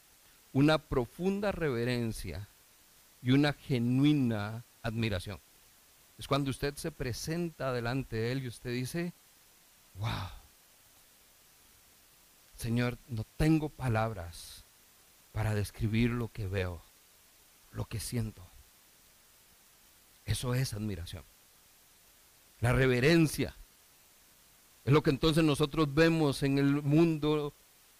Una 0.54 0.78
profunda 0.78 1.52
reverencia 1.52 2.48
y 3.22 3.32
una 3.32 3.52
genuina 3.52 4.64
admiración. 4.84 5.42
Es 6.18 6.30
cuando 6.30 6.50
usted 6.50 6.76
se 6.76 6.94
presenta 6.94 7.74
delante 7.74 8.16
de 8.16 8.32
Él 8.32 8.44
y 8.46 8.48
usted 8.48 8.72
dice, 8.72 9.12
wow, 9.96 10.30
Señor, 12.58 12.98
no 13.08 13.24
tengo 13.38 13.70
palabras 13.70 14.66
para 15.32 15.54
describir 15.54 16.10
lo 16.10 16.30
que 16.30 16.48
veo, 16.48 16.82
lo 17.72 17.86
que 17.86 18.00
siento. 18.00 18.44
Eso 20.26 20.56
es 20.56 20.74
admiración. 20.74 21.24
La 22.60 22.74
reverencia 22.74 23.56
es 24.84 24.92
lo 24.92 25.04
que 25.04 25.12
entonces 25.12 25.44
nosotros 25.44 25.94
vemos 25.94 26.42
en 26.42 26.58
el 26.58 26.82
mundo 26.82 27.54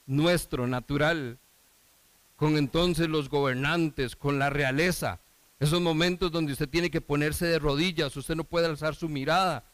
nuestro, 0.08 0.66
natural, 0.66 1.38
con 2.36 2.58
entonces 2.58 3.08
los 3.10 3.30
gobernantes, 3.30 4.16
con 4.16 4.40
la 4.40 4.50
realeza. 4.50 5.20
Esos 5.60 5.82
momentos 5.82 6.32
donde 6.32 6.54
usted 6.54 6.68
tiene 6.68 6.90
que 6.90 7.02
ponerse 7.02 7.46
de 7.46 7.60
rodillas, 7.60 8.18
usted 8.18 8.36
no 8.36 8.44
puede 8.44 8.66
alzar 8.66 8.96
su 8.96 9.08
mirada, 9.08 9.66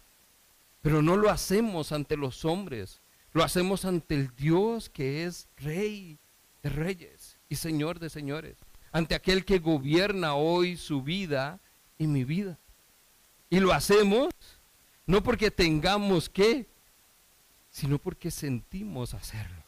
pero 0.82 1.02
no 1.02 1.16
lo 1.16 1.30
hacemos 1.30 1.94
ante 1.94 2.18
los 2.18 2.44
hombres, 2.44 3.00
lo 3.34 3.44
hacemos 3.44 3.84
ante 3.84 4.16
el 4.16 4.36
Dios 4.36 4.90
que 4.90 5.26
es 5.26 5.48
Rey 5.58 6.20
de 6.62 6.70
Reyes 6.70 7.38
y 7.50 7.56
Señor 7.56 8.00
de 8.00 8.10
Señores, 8.10 8.58
ante 8.92 9.16
aquel 9.16 9.44
que 9.44 9.60
gobierna 9.60 10.36
hoy 10.36 10.78
su 10.78 11.02
vida 11.02 11.60
y 11.98 12.08
mi 12.08 12.24
vida. 12.24 12.60
Y 13.50 13.60
lo 13.60 13.74
hacemos 13.74 14.30
no 15.06 15.22
porque 15.22 15.52
tengamos 15.52 16.30
que, 16.30 16.68
sino 17.70 17.98
porque 17.98 18.32
sentimos 18.32 19.14
hacerlo. 19.14 19.64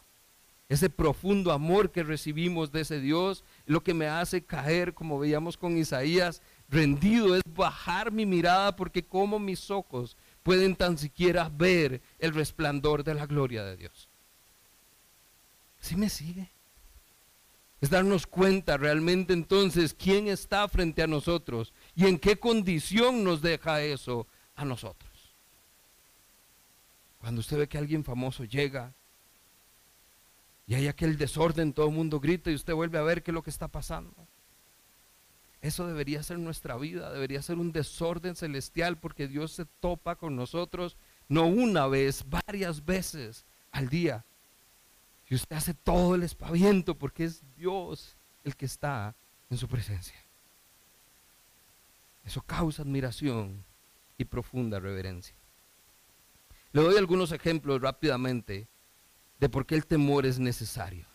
ese 0.67 0.89
profundo 0.89 1.51
amor 1.51 1.91
que 1.91 2.01
recibimos 2.01 2.71
de 2.71 2.81
ese 2.81 2.99
Dios, 2.99 3.43
lo 3.67 3.83
que 3.83 3.93
me 3.93 4.07
hace 4.07 4.43
caer, 4.43 4.95
como 4.95 5.19
veíamos 5.19 5.57
con 5.57 5.77
Isaías, 5.77 6.41
rendido, 6.69 7.35
es 7.35 7.43
bajar 7.55 8.11
mi 8.11 8.25
mirada 8.25 8.75
porque 8.75 9.05
como 9.05 9.37
mis 9.37 9.69
ojos 9.69 10.17
pueden 10.45 10.75
tan 10.75 10.95
siquiera 10.99 11.49
ver 11.51 12.03
el 12.19 12.31
resplandor 12.31 13.03
de 13.03 13.15
la 13.15 13.25
gloria 13.25 13.63
de 13.63 13.77
Dios. 13.77 14.07
¿Sí 15.81 15.95
me 15.95 16.07
sigue? 16.07 16.51
Es 17.81 17.89
darnos 17.89 18.27
cuenta 18.27 18.77
realmente 18.77 19.33
entonces 19.33 19.95
quién 19.95 20.27
está 20.27 20.67
frente 20.67 21.01
a 21.01 21.07
nosotros 21.07 21.73
y 21.95 22.05
en 22.05 22.19
qué 22.19 22.37
condición 22.37 23.23
nos 23.23 23.41
deja 23.41 23.81
eso 23.81 24.27
a 24.55 24.65
nosotros. 24.65 25.11
Cuando 27.21 27.41
usted 27.41 27.57
ve 27.57 27.67
que 27.67 27.79
alguien 27.79 28.03
famoso 28.03 28.43
llega 28.43 28.93
y 30.67 30.75
hay 30.75 30.87
aquel 30.87 31.17
desorden, 31.17 31.73
todo 31.73 31.87
el 31.87 31.95
mundo 31.95 32.19
grita 32.19 32.51
y 32.51 32.55
usted 32.55 32.75
vuelve 32.75 32.99
a 32.99 33.01
ver 33.01 33.23
qué 33.23 33.31
es 33.31 33.35
lo 33.35 33.41
que 33.41 33.49
está 33.49 33.67
pasando. 33.67 34.13
Eso 35.61 35.87
debería 35.87 36.21
ser 36.21 36.37
nuestra 36.37 36.75
vida, 36.77 37.11
debería 37.11 37.41
ser 37.41 37.57
un 37.57 37.71
desorden 37.71 38.35
celestial 38.35 38.97
porque 38.97 39.27
Dios 39.27 39.51
se 39.51 39.65
topa 39.65 40.15
con 40.15 40.35
nosotros 40.35 40.97
no 41.27 41.47
una 41.47 41.87
vez, 41.87 42.23
varias 42.27 42.85
veces 42.85 43.45
al 43.71 43.89
día. 43.89 44.25
Y 45.27 45.35
usted 45.35 45.55
hace 45.55 45.73
todo 45.73 46.15
el 46.15 46.23
espaviento 46.23 46.95
porque 46.95 47.25
es 47.25 47.41
Dios 47.55 48.15
el 48.43 48.55
que 48.55 48.65
está 48.65 49.15
en 49.49 49.57
su 49.57 49.67
presencia. 49.67 50.15
Eso 52.23 52.41
causa 52.41 52.83
admiración 52.83 53.63
y 54.17 54.25
profunda 54.25 54.79
reverencia. 54.79 55.35
Le 56.71 56.81
doy 56.81 56.97
algunos 56.97 57.31
ejemplos 57.31 57.81
rápidamente 57.81 58.67
de 59.39 59.49
por 59.49 59.65
qué 59.65 59.75
el 59.75 59.85
temor 59.85 60.25
es 60.25 60.39
necesario. 60.39 61.07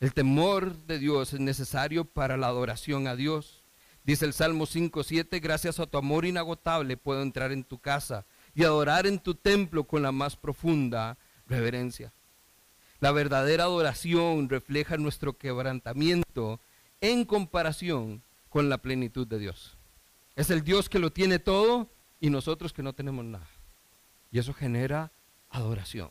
El 0.00 0.14
temor 0.14 0.74
de 0.86 0.98
Dios 0.98 1.34
es 1.34 1.40
necesario 1.40 2.06
para 2.06 2.38
la 2.38 2.46
adoración 2.46 3.06
a 3.06 3.16
Dios. 3.16 3.62
Dice 4.02 4.24
el 4.24 4.32
Salmo 4.32 4.66
5.7, 4.66 5.42
gracias 5.42 5.78
a 5.78 5.86
tu 5.86 5.98
amor 5.98 6.24
inagotable 6.24 6.96
puedo 6.96 7.20
entrar 7.20 7.52
en 7.52 7.64
tu 7.64 7.78
casa 7.78 8.24
y 8.54 8.64
adorar 8.64 9.06
en 9.06 9.18
tu 9.18 9.34
templo 9.34 9.84
con 9.84 10.00
la 10.00 10.10
más 10.10 10.36
profunda 10.36 11.18
reverencia. 11.46 12.14
La 13.00 13.12
verdadera 13.12 13.64
adoración 13.64 14.48
refleja 14.48 14.96
nuestro 14.96 15.36
quebrantamiento 15.36 16.60
en 17.02 17.26
comparación 17.26 18.22
con 18.48 18.70
la 18.70 18.78
plenitud 18.78 19.26
de 19.26 19.38
Dios. 19.38 19.76
Es 20.34 20.48
el 20.48 20.64
Dios 20.64 20.88
que 20.88 20.98
lo 20.98 21.12
tiene 21.12 21.38
todo 21.38 21.90
y 22.20 22.30
nosotros 22.30 22.72
que 22.72 22.82
no 22.82 22.94
tenemos 22.94 23.26
nada. 23.26 23.48
Y 24.32 24.38
eso 24.38 24.54
genera 24.54 25.12
adoración 25.50 26.10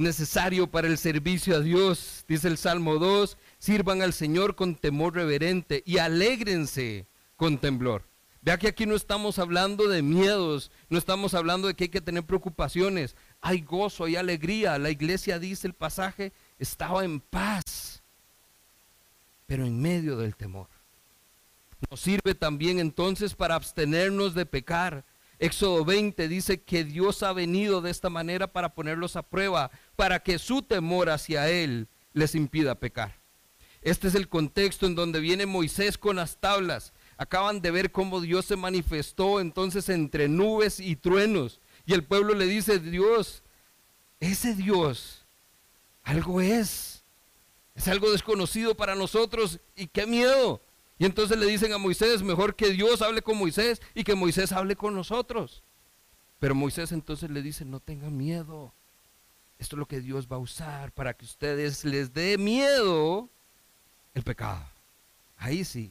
necesario 0.00 0.66
para 0.66 0.88
el 0.88 0.98
servicio 0.98 1.56
a 1.56 1.60
Dios. 1.60 2.24
Dice 2.26 2.48
el 2.48 2.56
Salmo 2.56 2.96
2, 2.98 3.36
sirvan 3.58 4.02
al 4.02 4.12
Señor 4.12 4.56
con 4.56 4.74
temor 4.74 5.14
reverente 5.14 5.82
y 5.86 5.98
alégrense 5.98 7.06
con 7.36 7.58
temblor. 7.58 8.04
Vea 8.42 8.58
que 8.58 8.68
aquí 8.68 8.86
no 8.86 8.94
estamos 8.94 9.38
hablando 9.38 9.86
de 9.86 10.00
miedos, 10.00 10.70
no 10.88 10.96
estamos 10.96 11.34
hablando 11.34 11.68
de 11.68 11.74
que 11.74 11.84
hay 11.84 11.90
que 11.90 12.00
tener 12.00 12.24
preocupaciones. 12.24 13.14
Hay 13.42 13.60
gozo, 13.60 14.04
hay 14.04 14.16
alegría. 14.16 14.78
La 14.78 14.90
iglesia 14.90 15.38
dice 15.38 15.66
el 15.66 15.74
pasaje, 15.74 16.32
estaba 16.58 17.04
en 17.04 17.20
paz, 17.20 18.02
pero 19.46 19.66
en 19.66 19.80
medio 19.80 20.16
del 20.16 20.34
temor. 20.34 20.68
Nos 21.90 22.00
sirve 22.00 22.34
también 22.34 22.78
entonces 22.78 23.34
para 23.34 23.54
abstenernos 23.54 24.34
de 24.34 24.46
pecar, 24.46 25.04
Éxodo 25.40 25.86
20 25.86 26.28
dice 26.28 26.62
que 26.62 26.84
Dios 26.84 27.22
ha 27.22 27.32
venido 27.32 27.80
de 27.80 27.90
esta 27.90 28.10
manera 28.10 28.52
para 28.52 28.74
ponerlos 28.74 29.16
a 29.16 29.22
prueba, 29.22 29.70
para 29.96 30.22
que 30.22 30.38
su 30.38 30.60
temor 30.60 31.08
hacia 31.08 31.48
Él 31.48 31.88
les 32.12 32.34
impida 32.34 32.74
pecar. 32.74 33.18
Este 33.80 34.08
es 34.08 34.14
el 34.14 34.28
contexto 34.28 34.84
en 34.84 34.94
donde 34.94 35.18
viene 35.18 35.46
Moisés 35.46 35.96
con 35.96 36.16
las 36.16 36.36
tablas. 36.36 36.92
Acaban 37.16 37.62
de 37.62 37.70
ver 37.70 37.90
cómo 37.90 38.20
Dios 38.20 38.44
se 38.44 38.56
manifestó 38.56 39.40
entonces 39.40 39.88
entre 39.88 40.28
nubes 40.28 40.78
y 40.78 40.94
truenos. 40.96 41.62
Y 41.86 41.94
el 41.94 42.04
pueblo 42.04 42.34
le 42.34 42.44
dice, 42.44 42.78
Dios, 42.78 43.42
ese 44.20 44.54
Dios, 44.54 45.24
algo 46.02 46.42
es. 46.42 47.02
Es 47.74 47.88
algo 47.88 48.12
desconocido 48.12 48.76
para 48.76 48.94
nosotros 48.94 49.58
y 49.74 49.86
qué 49.86 50.06
miedo. 50.06 50.60
Y 51.00 51.06
entonces 51.06 51.38
le 51.38 51.46
dicen 51.46 51.72
a 51.72 51.78
Moisés, 51.78 52.22
mejor 52.22 52.54
que 52.54 52.68
Dios 52.68 53.00
hable 53.00 53.22
con 53.22 53.38
Moisés 53.38 53.80
y 53.94 54.04
que 54.04 54.14
Moisés 54.14 54.52
hable 54.52 54.76
con 54.76 54.94
nosotros. 54.94 55.62
Pero 56.38 56.54
Moisés 56.54 56.92
entonces 56.92 57.30
le 57.30 57.40
dice, 57.40 57.64
no 57.64 57.80
tengan 57.80 58.14
miedo. 58.14 58.74
Esto 59.58 59.76
es 59.76 59.78
lo 59.78 59.86
que 59.86 60.02
Dios 60.02 60.28
va 60.30 60.36
a 60.36 60.40
usar 60.40 60.92
para 60.92 61.14
que 61.14 61.24
ustedes 61.24 61.86
les 61.86 62.12
dé 62.12 62.36
miedo 62.36 63.30
el 64.12 64.22
pecado. 64.22 64.62
Ahí 65.38 65.64
sí, 65.64 65.90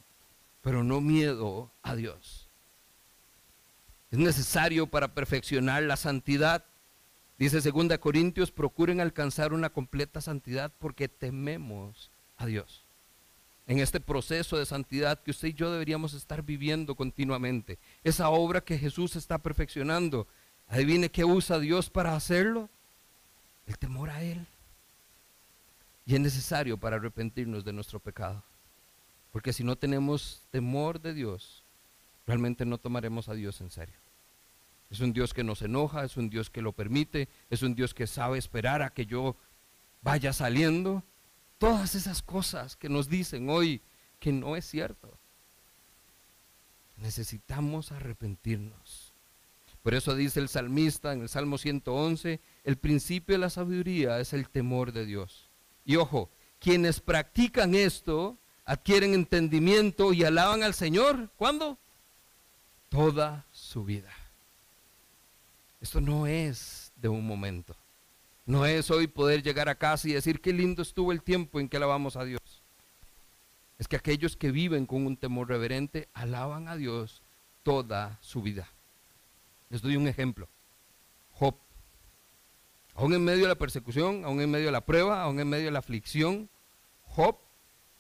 pero 0.62 0.84
no 0.84 1.02
miedo 1.02 1.72
a 1.82 1.96
Dios. 1.96 2.48
Es 4.12 4.20
necesario 4.20 4.86
para 4.86 5.16
perfeccionar 5.16 5.82
la 5.82 5.98
santidad. 5.98 6.66
Dice 7.40 7.62
2 7.62 7.98
Corintios, 7.98 8.52
procuren 8.52 9.02
alcanzar 9.02 9.54
una 9.54 9.72
completa 9.72 10.22
santidad 10.22 10.72
porque 10.78 11.08
tememos 11.08 12.12
a 12.38 12.46
Dios 12.46 12.89
en 13.70 13.78
este 13.78 14.00
proceso 14.00 14.58
de 14.58 14.66
santidad 14.66 15.22
que 15.22 15.30
usted 15.30 15.50
y 15.50 15.54
yo 15.54 15.72
deberíamos 15.72 16.16
estar 16.16 16.42
viviendo 16.42 16.96
continuamente. 16.96 17.78
Esa 18.04 18.30
obra 18.30 18.62
que 18.62 18.80
Jesús 18.80 19.16
está 19.16 19.38
perfeccionando. 19.38 20.28
Adivine 20.68 21.12
qué 21.12 21.24
usa 21.24 21.60
Dios 21.60 21.88
para 21.88 22.16
hacerlo. 22.16 22.68
El 23.68 23.78
temor 23.78 24.10
a 24.10 24.24
Él. 24.24 24.44
Y 26.08 26.16
es 26.16 26.20
necesario 26.20 26.78
para 26.78 26.96
arrepentirnos 26.96 27.64
de 27.64 27.72
nuestro 27.72 28.00
pecado. 28.00 28.44
Porque 29.32 29.54
si 29.54 29.64
no 29.64 29.76
tenemos 29.76 30.42
temor 30.50 31.00
de 31.00 31.14
Dios, 31.14 31.64
realmente 32.26 32.66
no 32.66 32.80
tomaremos 32.80 33.30
a 33.30 33.36
Dios 33.36 33.62
en 33.62 33.70
serio. 33.70 34.00
Es 34.90 35.00
un 35.00 35.14
Dios 35.14 35.32
que 35.32 35.44
nos 35.44 35.62
enoja, 35.62 36.04
es 36.06 36.18
un 36.18 36.32
Dios 36.32 36.50
que 36.50 36.64
lo 36.64 36.74
permite, 36.74 37.30
es 37.52 37.62
un 37.62 37.76
Dios 37.76 37.94
que 37.94 38.08
sabe 38.08 38.40
esperar 38.40 38.82
a 38.82 38.90
que 38.90 39.06
yo 39.06 39.36
vaya 40.02 40.34
saliendo 40.34 41.04
Todas 41.60 41.94
esas 41.94 42.22
cosas 42.24 42.76
que 42.76 42.90
nos 42.90 43.10
dicen 43.10 43.50
hoy 43.50 43.82
que 44.20 44.32
no 44.32 44.56
es 44.56 44.66
cierto. 44.66 45.14
Necesitamos 46.98 47.92
arrepentirnos. 47.92 49.14
Por 49.84 49.94
eso 49.94 50.16
dice 50.16 50.40
el 50.40 50.50
salmista 50.50 51.14
en 51.14 51.22
el 51.22 51.30
Salmo 51.30 51.58
111, 51.58 52.40
el 52.64 52.78
principio 52.78 53.36
de 53.36 53.40
la 53.40 53.50
sabiduría 53.50 54.20
es 54.20 54.34
el 54.34 54.50
temor 54.50 54.92
de 54.92 55.06
Dios. 55.06 55.48
Y 55.86 55.96
ojo, 55.96 56.30
quienes 56.60 57.00
practican 57.00 57.76
esto 57.76 58.38
adquieren 58.66 59.14
entendimiento 59.14 60.14
y 60.14 60.24
alaban 60.24 60.64
al 60.64 60.74
Señor. 60.74 61.30
¿Cuándo? 61.38 61.78
Toda 62.90 63.46
su 63.52 63.84
vida. 63.84 64.14
Esto 65.82 66.02
no 66.02 66.28
es 66.28 66.92
de 66.98 67.08
un 67.08 67.26
momento. 67.26 67.76
No 68.50 68.66
es 68.66 68.90
hoy 68.90 69.06
poder 69.06 69.44
llegar 69.44 69.70
a 69.70 69.76
casa 69.76 70.10
y 70.10 70.14
decir 70.14 70.42
qué 70.42 70.52
lindo 70.52 70.82
estuvo 70.82 71.12
el 71.12 71.22
tiempo 71.22 71.60
en 71.60 71.70
que 71.70 71.78
alabamos 71.78 72.16
a 72.16 72.24
Dios. 72.24 72.64
Es 73.78 73.88
que 73.88 73.96
aquellos 73.96 74.36
que 74.36 74.50
viven 74.50 74.88
con 74.88 75.06
un 75.06 75.18
temor 75.18 75.50
reverente 75.50 76.10
alaban 76.16 76.68
a 76.68 76.76
Dios 76.76 77.22
toda 77.62 78.18
su 78.22 78.42
vida. 78.42 78.68
Les 79.70 79.84
doy 79.84 79.98
un 79.98 80.08
ejemplo. 80.08 80.50
Job. 81.34 81.58
Aún 82.96 83.14
en 83.14 83.24
medio 83.24 83.44
de 83.44 83.50
la 83.50 83.56
persecución, 83.56 84.26
aún 84.26 84.42
en 84.42 84.50
medio 84.50 84.66
de 84.66 84.72
la 84.72 84.84
prueba, 84.84 85.22
aún 85.22 85.40
en 85.40 85.48
medio 85.48 85.66
de 85.66 85.72
la 85.72 85.78
aflicción, 85.78 86.50
Job 87.04 87.38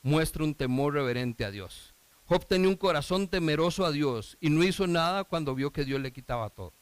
muestra 0.02 0.44
un 0.44 0.56
temor 0.56 0.96
reverente 0.96 1.46
a 1.46 1.52
Dios. 1.52 1.94
Job 2.26 2.48
tenía 2.48 2.70
un 2.70 2.76
corazón 2.76 3.28
temeroso 3.28 3.86
a 3.86 3.92
Dios 3.92 4.36
y 4.42 4.50
no 4.50 4.64
hizo 4.64 4.88
nada 4.88 5.26
cuando 5.26 5.54
vio 5.54 5.72
que 5.72 5.86
Dios 5.86 6.02
le 6.02 6.12
quitaba 6.12 6.50
todo. 6.50 6.74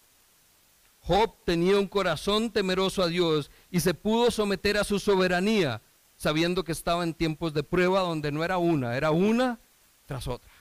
Job 1.01 1.35
tenía 1.45 1.79
un 1.79 1.87
corazón 1.87 2.51
temeroso 2.51 3.01
a 3.01 3.07
Dios 3.07 3.49
y 3.71 3.79
se 3.79 3.93
pudo 3.93 4.29
someter 4.29 4.77
a 4.77 4.83
su 4.83 4.99
soberanía, 4.99 5.81
sabiendo 6.17 6.63
que 6.63 6.71
estaba 6.71 7.03
en 7.03 7.13
tiempos 7.13 7.53
de 7.53 7.63
prueba 7.63 8.01
donde 8.01 8.31
no 8.31 8.43
era 8.43 8.57
una, 8.57 8.97
era 8.97 9.11
una 9.11 9.59
tras 10.05 10.27
otra. 10.27 10.51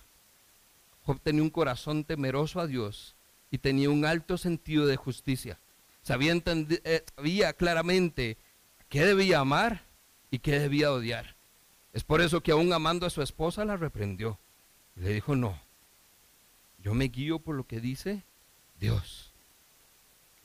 Job 1.03 1.20
tenía 1.20 1.42
un 1.42 1.51
corazón 1.51 2.05
temeroso 2.05 2.61
a 2.61 2.66
Dios 2.66 3.16
y 3.51 3.59
tenía 3.59 3.90
un 3.90 4.05
alto 4.05 4.38
sentido 4.38 4.87
de 4.87 4.96
justicia. 4.96 5.59
Sabía, 6.03 6.33
eh, 6.44 7.55
claramente 7.57 8.37
qué 8.88 9.05
debía 9.05 9.40
amar 9.40 9.83
y 10.31 10.38
qué 10.38 10.59
debía 10.59 10.92
odiar. 10.92 11.37
Es 11.92 12.05
por 12.05 12.20
eso 12.20 12.42
que 12.42 12.53
aún 12.53 12.72
amando 12.72 13.07
a 13.07 13.11
su 13.11 13.22
esposa 13.22 13.64
la 13.64 13.77
reprendió. 13.77 14.38
Le 14.96 15.12
dijo, 15.12 15.35
no, 15.35 15.59
yo 16.79 16.94
me 16.94 17.07
guío 17.07 17.38
por 17.38 17.57
lo 17.57 17.66
que 17.66 17.81
dice 17.81 18.22
Dios. 18.79 19.25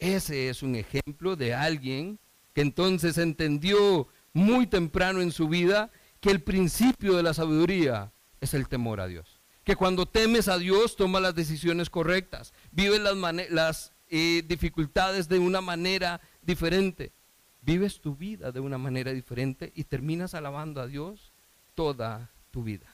Ese 0.01 0.49
es 0.49 0.63
un 0.63 0.75
ejemplo 0.75 1.35
de 1.35 1.53
alguien 1.53 2.19
que 2.53 2.61
entonces 2.61 3.19
entendió 3.19 4.07
muy 4.33 4.65
temprano 4.65 5.21
en 5.21 5.31
su 5.31 5.47
vida 5.47 5.91
que 6.19 6.31
el 6.31 6.41
principio 6.41 7.15
de 7.15 7.21
la 7.21 7.35
sabiduría 7.35 8.11
es 8.41 8.55
el 8.55 8.67
temor 8.67 8.99
a 8.99 9.05
Dios. 9.05 9.39
Que 9.63 9.75
cuando 9.75 10.07
temes 10.07 10.47
a 10.47 10.57
Dios 10.57 10.95
toma 10.95 11.19
las 11.19 11.35
decisiones 11.35 11.91
correctas, 11.91 12.51
vive 12.71 12.97
las, 12.97 13.15
las 13.51 13.93
eh, 14.09 14.43
dificultades 14.47 15.29
de 15.29 15.37
una 15.37 15.61
manera 15.61 16.19
diferente. 16.41 17.13
vives 17.61 18.01
tu 18.01 18.15
vida 18.15 18.51
de 18.51 18.59
una 18.59 18.79
manera 18.79 19.13
diferente 19.13 19.71
y 19.75 19.83
terminas 19.83 20.33
alabando 20.33 20.81
a 20.81 20.87
Dios 20.87 21.31
toda 21.75 22.31
tu 22.49 22.63
vida. 22.63 22.90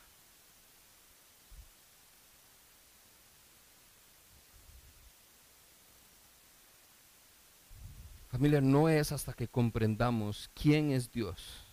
Familia, 8.38 8.62
no 8.62 8.88
es 8.88 9.12
hasta 9.12 9.34
que 9.34 9.47
comprendamos 9.47 10.52
quién 10.54 10.91
es 10.91 11.12
Dios 11.12 11.65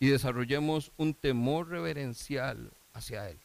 y 0.00 0.08
desarrollemos 0.08 0.90
un 0.96 1.12
temor 1.12 1.68
reverencial 1.68 2.72
hacia 2.94 3.28
Él 3.28 3.38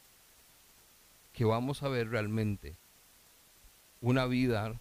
que 1.33 1.43
vamos 1.43 1.83
a 1.83 1.89
ver 1.89 2.09
realmente 2.09 2.77
una 3.99 4.25
vida 4.27 4.79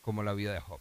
como 0.00 0.22
la 0.22 0.32
vida 0.32 0.54
de 0.54 0.60
Job. 0.60 0.80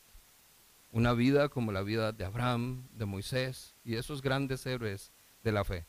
Una 0.94 1.12
vida 1.12 1.50
como 1.50 1.74
la 1.74 1.82
vida 1.82 2.14
de 2.14 2.24
Abraham, 2.24 2.88
de 2.94 3.04
Moisés 3.04 3.76
y 3.84 3.96
esos 3.96 4.22
grandes 4.22 4.66
héroes 4.66 5.12
de 5.44 5.52
la 5.52 5.66
fe. 5.66 5.86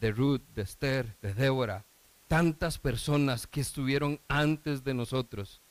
De 0.00 0.12
Ruth, 0.12 0.42
de 0.54 0.60
Esther, 0.60 1.16
de 1.22 1.32
Débora. 1.32 1.86
Tantas 2.28 2.76
personas 2.76 3.46
que 3.46 3.62
estuvieron 3.62 4.20
antes 4.28 4.84
de 4.84 4.92
nosotros 4.92 5.62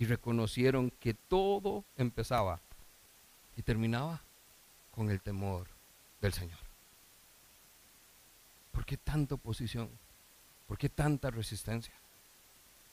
y 0.00 0.06
reconocieron 0.06 0.90
que 0.90 1.12
todo 1.12 1.84
empezaba 1.98 2.58
y 3.54 3.60
terminaba 3.60 4.22
con 4.92 5.10
el 5.10 5.20
temor 5.20 5.66
del 6.22 6.32
Señor. 6.32 6.58
¿Por 8.72 8.86
qué 8.86 8.96
tanta 8.96 9.34
oposición? 9.34 9.90
¿Por 10.66 10.78
qué 10.78 10.88
tanta 10.88 11.30
resistencia? 11.30 11.92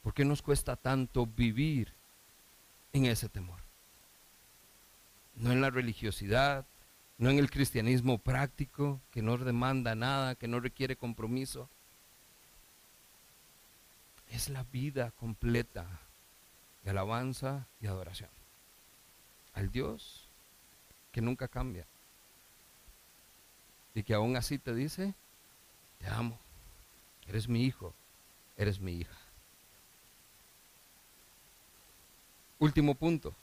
¿Por 0.03 0.13
qué 0.13 0.25
nos 0.25 0.41
cuesta 0.41 0.75
tanto 0.75 1.25
vivir 1.25 1.93
en 2.91 3.05
ese 3.05 3.29
temor? 3.29 3.61
No 5.35 5.53
en 5.53 5.61
la 5.61 5.69
religiosidad, 5.69 6.65
no 7.17 7.29
en 7.29 7.39
el 7.39 7.49
cristianismo 7.49 8.17
práctico 8.17 8.99
que 9.11 9.21
no 9.21 9.37
demanda 9.37 9.95
nada, 9.95 10.35
que 10.35 10.49
no 10.49 10.59
requiere 10.59 10.97
compromiso. 10.97 11.69
Es 14.29 14.49
la 14.49 14.63
vida 14.63 15.11
completa 15.11 16.01
alabanza 16.89 17.67
y 17.81 17.87
adoración 17.87 18.29
al 19.53 19.71
Dios 19.71 20.27
que 21.11 21.21
nunca 21.21 21.47
cambia 21.47 21.85
y 23.95 24.03
que 24.03 24.13
aún 24.13 24.37
así 24.37 24.59
te 24.59 24.75
dice, 24.75 25.15
te 25.97 26.07
amo, 26.07 26.37
eres 27.27 27.47
mi 27.47 27.63
hijo, 27.63 27.95
eres 28.55 28.79
mi 28.79 28.93
hija. 28.93 29.17
Último 32.59 32.93
punto. 32.93 33.33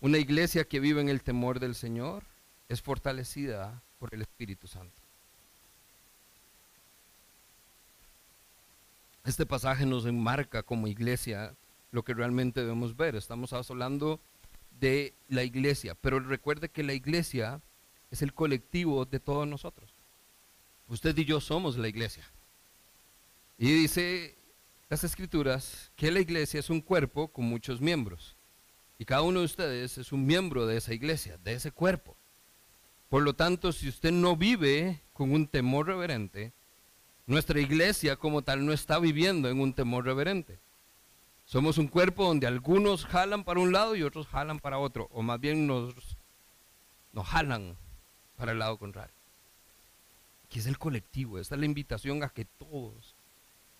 Una 0.00 0.18
iglesia 0.18 0.64
que 0.64 0.80
vive 0.80 1.00
en 1.00 1.08
el 1.08 1.22
temor 1.22 1.60
del 1.60 1.76
Señor 1.76 2.24
es 2.68 2.82
fortalecida 2.82 3.80
por 4.00 4.12
el 4.12 4.22
Espíritu 4.22 4.66
Santo. 4.66 5.00
Este 9.24 9.46
pasaje 9.46 9.86
nos 9.86 10.04
enmarca 10.04 10.64
como 10.64 10.88
iglesia 10.88 11.54
lo 11.94 12.02
que 12.04 12.12
realmente 12.12 12.60
debemos 12.60 12.96
ver. 12.96 13.14
Estamos 13.14 13.52
hablando 13.52 14.20
de 14.80 15.14
la 15.28 15.44
iglesia, 15.44 15.94
pero 15.94 16.18
recuerde 16.18 16.68
que 16.68 16.82
la 16.82 16.92
iglesia 16.92 17.62
es 18.10 18.20
el 18.20 18.34
colectivo 18.34 19.04
de 19.04 19.20
todos 19.20 19.46
nosotros. 19.46 19.94
Usted 20.88 21.16
y 21.16 21.24
yo 21.24 21.40
somos 21.40 21.78
la 21.78 21.86
iglesia. 21.86 22.24
Y 23.58 23.70
dice 23.70 24.36
las 24.88 25.04
escrituras 25.04 25.92
que 25.94 26.10
la 26.10 26.18
iglesia 26.18 26.58
es 26.58 26.68
un 26.68 26.80
cuerpo 26.80 27.28
con 27.28 27.44
muchos 27.44 27.80
miembros. 27.80 28.36
Y 28.98 29.04
cada 29.04 29.22
uno 29.22 29.38
de 29.38 29.46
ustedes 29.46 29.96
es 29.96 30.10
un 30.10 30.26
miembro 30.26 30.66
de 30.66 30.76
esa 30.76 30.92
iglesia, 30.92 31.38
de 31.38 31.54
ese 31.54 31.70
cuerpo. 31.70 32.16
Por 33.08 33.22
lo 33.22 33.34
tanto, 33.34 33.70
si 33.72 33.88
usted 33.88 34.10
no 34.10 34.36
vive 34.36 35.00
con 35.12 35.30
un 35.30 35.46
temor 35.46 35.86
reverente, 35.86 36.52
nuestra 37.26 37.60
iglesia 37.60 38.16
como 38.16 38.42
tal 38.42 38.66
no 38.66 38.72
está 38.72 38.98
viviendo 38.98 39.48
en 39.48 39.60
un 39.60 39.72
temor 39.72 40.04
reverente. 40.04 40.58
Somos 41.44 41.78
un 41.78 41.88
cuerpo 41.88 42.24
donde 42.24 42.46
algunos 42.46 43.04
jalan 43.04 43.44
para 43.44 43.60
un 43.60 43.72
lado 43.72 43.94
y 43.94 44.02
otros 44.02 44.26
jalan 44.26 44.58
para 44.58 44.78
otro, 44.78 45.08
o 45.12 45.22
más 45.22 45.38
bien 45.40 45.66
nos, 45.66 45.94
nos 47.12 47.26
jalan 47.26 47.76
para 48.36 48.52
el 48.52 48.58
lado 48.58 48.78
contrario. 48.78 49.14
Que 50.48 50.60
es 50.60 50.66
el 50.66 50.78
colectivo, 50.78 51.38
esta 51.38 51.54
es 51.54 51.58
la 51.58 51.66
invitación 51.66 52.22
a 52.22 52.30
que 52.30 52.44
todos 52.44 53.14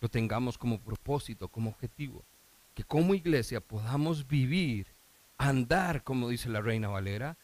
lo 0.01 0.09
tengamos 0.09 0.59
como 0.59 0.81
propósito, 0.81 1.49
como 1.49 1.71
objetivo. 1.71 2.25
Que 2.75 2.85
como 2.85 3.15
iglesia 3.15 3.61
podamos 3.61 4.27
vivir, 4.27 4.87
andar, 5.39 6.03
como 6.03 6.29
dice 6.29 6.49
la 6.49 6.61
Reina 6.61 6.89
Valera, 6.89 7.37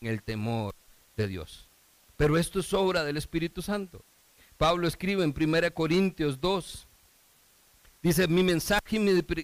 en 0.00 0.08
el 0.08 0.22
temor 0.22 0.74
de 1.16 1.28
Dios. 1.28 1.68
Pero 2.16 2.38
esto 2.38 2.60
es 2.60 2.72
obra 2.72 3.04
del 3.04 3.16
Espíritu 3.16 3.62
Santo. 3.62 4.02
Pablo 4.56 4.88
escribe 4.88 5.24
en 5.24 5.34
1 5.36 5.74
Corintios 5.74 6.40
2, 6.40 6.86
dice, 8.08 8.28
mi 8.28 8.42
mensaje 8.42 8.96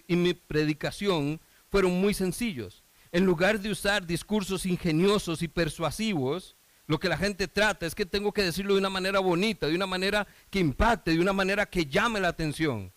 y 0.07 0.15
mi, 0.15 0.33
predicación 0.33 1.39
fueron 1.69 1.99
muy 1.99 2.13
sencillos. 2.13 2.83
En 3.11 3.25
lugar 3.25 3.59
de 3.59 3.69
usar 3.69 4.05
discursos 4.05 4.65
ingeniosos 4.65 5.41
y 5.41 5.47
persuasivos, 5.47 6.55
lo 6.87 6.99
que 6.99 7.09
la 7.09 7.17
gente 7.17 7.47
trata 7.47 7.85
es 7.85 7.95
que 7.95 8.05
tengo 8.05 8.31
que 8.31 8.43
decirlo 8.43 8.73
de 8.73 8.79
una 8.79 8.89
manera 8.89 9.19
bonita, 9.19 9.67
de 9.67 9.75
una 9.75 9.87
manera 9.87 10.27
que 10.49 10.59
impacte, 10.59 11.11
de 11.11 11.19
una 11.19 11.33
manera 11.33 11.65
que 11.65 11.85
llame 11.85 12.19
la 12.19 12.29
atención. 12.29 12.91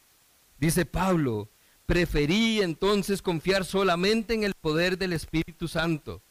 Dice 0.58 0.86
Pablo, 0.86 1.50
preferí 1.86 2.60
entonces 2.60 3.22
confiar 3.22 3.64
solamente 3.64 4.34
en 4.34 4.44
el 4.44 4.54
poder 4.54 4.98
del 4.98 5.12
Espíritu 5.12 5.68
Santo. 5.68 6.22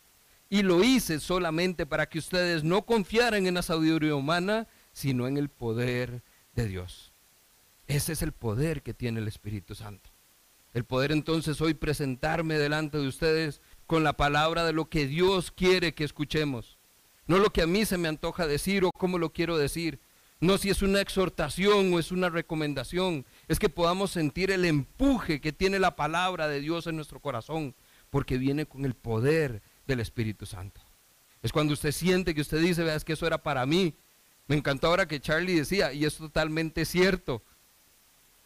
Y 0.49 0.61
lo 0.61 0.83
hice 0.83 1.19
solamente 1.19 1.85
para 1.85 2.07
que 2.07 2.19
ustedes 2.19 2.63
no 2.63 2.85
confiaran 2.85 3.47
en 3.47 3.55
la 3.55 3.61
sabiduría 3.61 4.15
humana, 4.15 4.67
sino 4.91 5.27
en 5.27 5.37
el 5.37 5.49
poder 5.49 6.23
de 6.53 6.67
Dios. 6.67 7.14
Ese 7.87 8.13
es 8.13 8.21
el 8.21 8.31
poder 8.31 8.81
que 8.81 8.93
tiene 8.93 9.19
el 9.19 9.27
Espíritu 9.27 9.75
Santo. 9.75 10.09
El 10.73 10.83
poder 10.83 11.11
entonces 11.11 11.61
hoy 11.61 11.73
presentarme 11.73 12.57
delante 12.57 12.97
de 12.97 13.07
ustedes 13.07 13.61
con 13.85 14.03
la 14.03 14.17
palabra 14.17 14.65
de 14.65 14.73
lo 14.73 14.89
que 14.89 15.07
Dios 15.07 15.51
quiere 15.51 15.93
que 15.93 16.03
escuchemos. 16.03 16.77
No 17.27 17.37
lo 17.39 17.51
que 17.51 17.61
a 17.61 17.67
mí 17.67 17.85
se 17.85 17.97
me 17.97 18.07
antoja 18.07 18.45
decir 18.45 18.83
o 18.83 18.91
cómo 18.91 19.17
lo 19.17 19.31
quiero 19.31 19.57
decir. 19.57 19.99
No 20.41 20.57
si 20.57 20.69
es 20.69 20.81
una 20.81 20.99
exhortación 20.99 21.93
o 21.93 21.99
es 21.99 22.11
una 22.11 22.29
recomendación. 22.29 23.25
Es 23.47 23.57
que 23.57 23.69
podamos 23.69 24.11
sentir 24.11 24.51
el 24.51 24.65
empuje 24.65 25.39
que 25.39 25.53
tiene 25.53 25.79
la 25.79 25.95
palabra 25.95 26.47
de 26.47 26.59
Dios 26.59 26.87
en 26.87 26.97
nuestro 26.97 27.21
corazón. 27.21 27.73
Porque 28.09 28.37
viene 28.37 28.65
con 28.65 28.85
el 28.85 28.95
poder 28.95 29.61
del 29.87 30.01
Espíritu 30.01 30.45
Santo. 30.45 30.81
Es 31.41 31.51
cuando 31.51 31.73
usted 31.73 31.91
siente 31.91 32.35
que 32.35 32.41
usted 32.41 32.59
dice, 32.59 32.83
veas 32.83 33.05
que 33.05 33.13
eso 33.13 33.25
era 33.25 33.41
para 33.41 33.65
mí. 33.65 33.95
Me 34.47 34.55
encantó 34.55 34.87
ahora 34.87 35.07
que 35.07 35.19
Charlie 35.19 35.55
decía, 35.55 35.93
y 35.93 36.05
es 36.05 36.17
totalmente 36.17 36.85
cierto. 36.85 37.43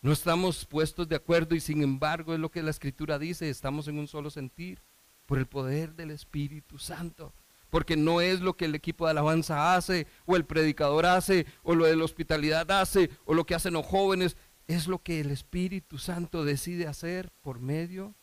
No 0.01 0.11
estamos 0.11 0.65
puestos 0.65 1.07
de 1.07 1.15
acuerdo 1.15 1.55
y 1.55 1.59
sin 1.59 1.83
embargo 1.83 2.33
es 2.33 2.39
lo 2.39 2.49
que 2.49 2.63
la 2.63 2.71
escritura 2.71 3.19
dice, 3.19 3.49
estamos 3.49 3.87
en 3.87 3.99
un 3.99 4.07
solo 4.07 4.29
sentir 4.29 4.81
por 5.25 5.37
el 5.37 5.45
poder 5.45 5.93
del 5.95 6.11
Espíritu 6.11 6.77
Santo 6.77 7.33
porque 7.69 7.95
no 7.95 8.21
es 8.21 8.41
lo 8.41 8.55
que 8.55 8.65
el 8.65 8.75
equipo 8.75 9.05
de 9.05 9.11
alabanza 9.11 9.75
hace, 9.75 10.07
o 10.25 10.35
el 10.35 10.45
predicador 10.45 11.05
hace, 11.05 11.45
o 11.63 11.75
lo 11.75 11.85
de 11.85 11.95
la 11.95 12.03
hospitalidad 12.03 12.69
hace, 12.71 13.09
o 13.25 13.33
lo 13.33 13.45
que 13.45 13.55
hacen 13.55 13.73
los 13.73 13.85
jóvenes, 13.85 14.37
es 14.67 14.87
lo 14.87 14.99
que 14.99 15.19
el 15.19 15.31
Espíritu 15.31 15.97
Santo 15.97 16.45
decide 16.45 16.87
hacer 16.87 17.31
por 17.41 17.59
medio 17.59 18.15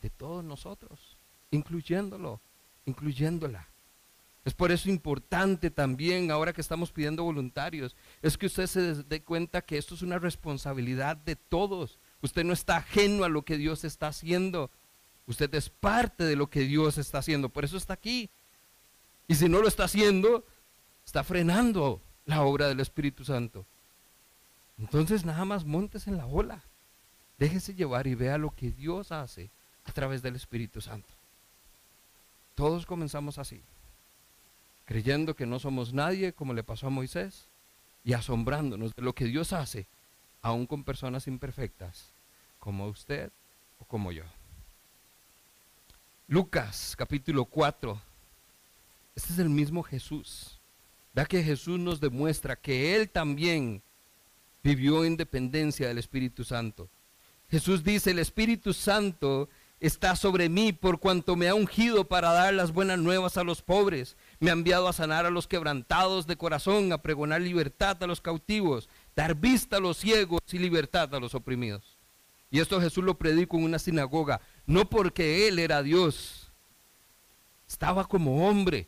de 0.00 0.10
todos 0.10 0.44
nosotros, 0.44 1.18
incluyéndolo, 1.50 2.40
incluyéndola. 2.86 3.71
Es 4.44 4.54
por 4.54 4.72
eso 4.72 4.90
importante 4.90 5.70
también, 5.70 6.30
ahora 6.30 6.52
que 6.52 6.60
estamos 6.60 6.90
pidiendo 6.90 7.22
voluntarios, 7.22 7.94
es 8.22 8.36
que 8.36 8.46
usted 8.46 8.66
se 8.66 8.94
dé 9.04 9.22
cuenta 9.22 9.62
que 9.62 9.78
esto 9.78 9.94
es 9.94 10.02
una 10.02 10.18
responsabilidad 10.18 11.16
de 11.16 11.36
todos. 11.36 11.98
Usted 12.22 12.44
no 12.44 12.52
está 12.52 12.78
ajeno 12.78 13.24
a 13.24 13.28
lo 13.28 13.42
que 13.42 13.56
Dios 13.56 13.84
está 13.84 14.08
haciendo. 14.08 14.70
Usted 15.26 15.54
es 15.54 15.68
parte 15.68 16.24
de 16.24 16.34
lo 16.34 16.50
que 16.50 16.60
Dios 16.60 16.98
está 16.98 17.18
haciendo. 17.18 17.48
Por 17.48 17.64
eso 17.64 17.76
está 17.76 17.94
aquí. 17.94 18.30
Y 19.28 19.36
si 19.36 19.48
no 19.48 19.60
lo 19.60 19.68
está 19.68 19.84
haciendo, 19.84 20.44
está 21.06 21.22
frenando 21.22 22.00
la 22.26 22.42
obra 22.42 22.68
del 22.68 22.80
Espíritu 22.80 23.24
Santo. 23.24 23.64
Entonces 24.78 25.24
nada 25.24 25.44
más 25.44 25.64
montes 25.64 26.08
en 26.08 26.16
la 26.16 26.26
ola. 26.26 26.62
Déjese 27.38 27.74
llevar 27.74 28.06
y 28.06 28.14
vea 28.14 28.38
lo 28.38 28.50
que 28.50 28.70
Dios 28.70 29.12
hace 29.12 29.50
a 29.84 29.92
través 29.92 30.22
del 30.22 30.36
Espíritu 30.36 30.80
Santo. 30.80 31.08
Todos 32.54 32.86
comenzamos 32.86 33.38
así, 33.38 33.60
creyendo 34.92 35.34
que 35.34 35.46
no 35.46 35.58
somos 35.58 35.94
nadie 35.94 36.34
como 36.34 36.52
le 36.52 36.62
pasó 36.62 36.88
a 36.88 36.90
Moisés 36.90 37.48
y 38.04 38.12
asombrándonos 38.12 38.94
de 38.94 39.00
lo 39.00 39.14
que 39.14 39.24
Dios 39.24 39.54
hace, 39.54 39.86
aún 40.42 40.66
con 40.66 40.84
personas 40.84 41.26
imperfectas 41.26 42.12
como 42.58 42.86
usted 42.88 43.32
o 43.78 43.86
como 43.86 44.12
yo. 44.12 44.24
Lucas 46.28 46.94
capítulo 46.94 47.46
4 47.46 47.98
este 49.16 49.32
es 49.32 49.38
el 49.38 49.48
mismo 49.48 49.82
Jesús. 49.82 50.60
Vea 51.14 51.24
que 51.24 51.42
Jesús 51.42 51.78
nos 51.78 51.98
demuestra 51.98 52.54
que 52.54 52.94
Él 52.94 53.08
también 53.08 53.80
vivió 54.62 55.06
en 55.06 55.16
dependencia 55.16 55.88
del 55.88 55.96
Espíritu 55.96 56.44
Santo. 56.44 56.90
Jesús 57.50 57.82
dice, 57.82 58.10
el 58.10 58.18
Espíritu 58.18 58.74
Santo 58.74 59.48
está 59.82 60.14
sobre 60.14 60.48
mí 60.48 60.72
por 60.72 61.00
cuanto 61.00 61.34
me 61.34 61.48
ha 61.48 61.56
ungido 61.56 62.04
para 62.06 62.32
dar 62.32 62.54
las 62.54 62.72
buenas 62.72 63.00
nuevas 63.00 63.36
a 63.36 63.42
los 63.42 63.62
pobres. 63.62 64.16
Me 64.38 64.50
ha 64.50 64.52
enviado 64.52 64.86
a 64.86 64.92
sanar 64.92 65.26
a 65.26 65.30
los 65.30 65.48
quebrantados 65.48 66.28
de 66.28 66.36
corazón, 66.36 66.92
a 66.92 67.02
pregonar 67.02 67.40
libertad 67.40 68.00
a 68.00 68.06
los 68.06 68.20
cautivos, 68.20 68.88
dar 69.16 69.34
vista 69.34 69.78
a 69.78 69.80
los 69.80 69.96
ciegos 69.96 70.40
y 70.52 70.58
libertad 70.58 71.12
a 71.12 71.18
los 71.18 71.34
oprimidos. 71.34 71.98
Y 72.48 72.60
esto 72.60 72.80
Jesús 72.80 73.02
lo 73.02 73.18
predicó 73.18 73.56
en 73.56 73.64
una 73.64 73.80
sinagoga, 73.80 74.40
no 74.66 74.88
porque 74.88 75.48
Él 75.48 75.58
era 75.58 75.82
Dios, 75.82 76.52
estaba 77.66 78.06
como 78.06 78.46
hombre, 78.46 78.86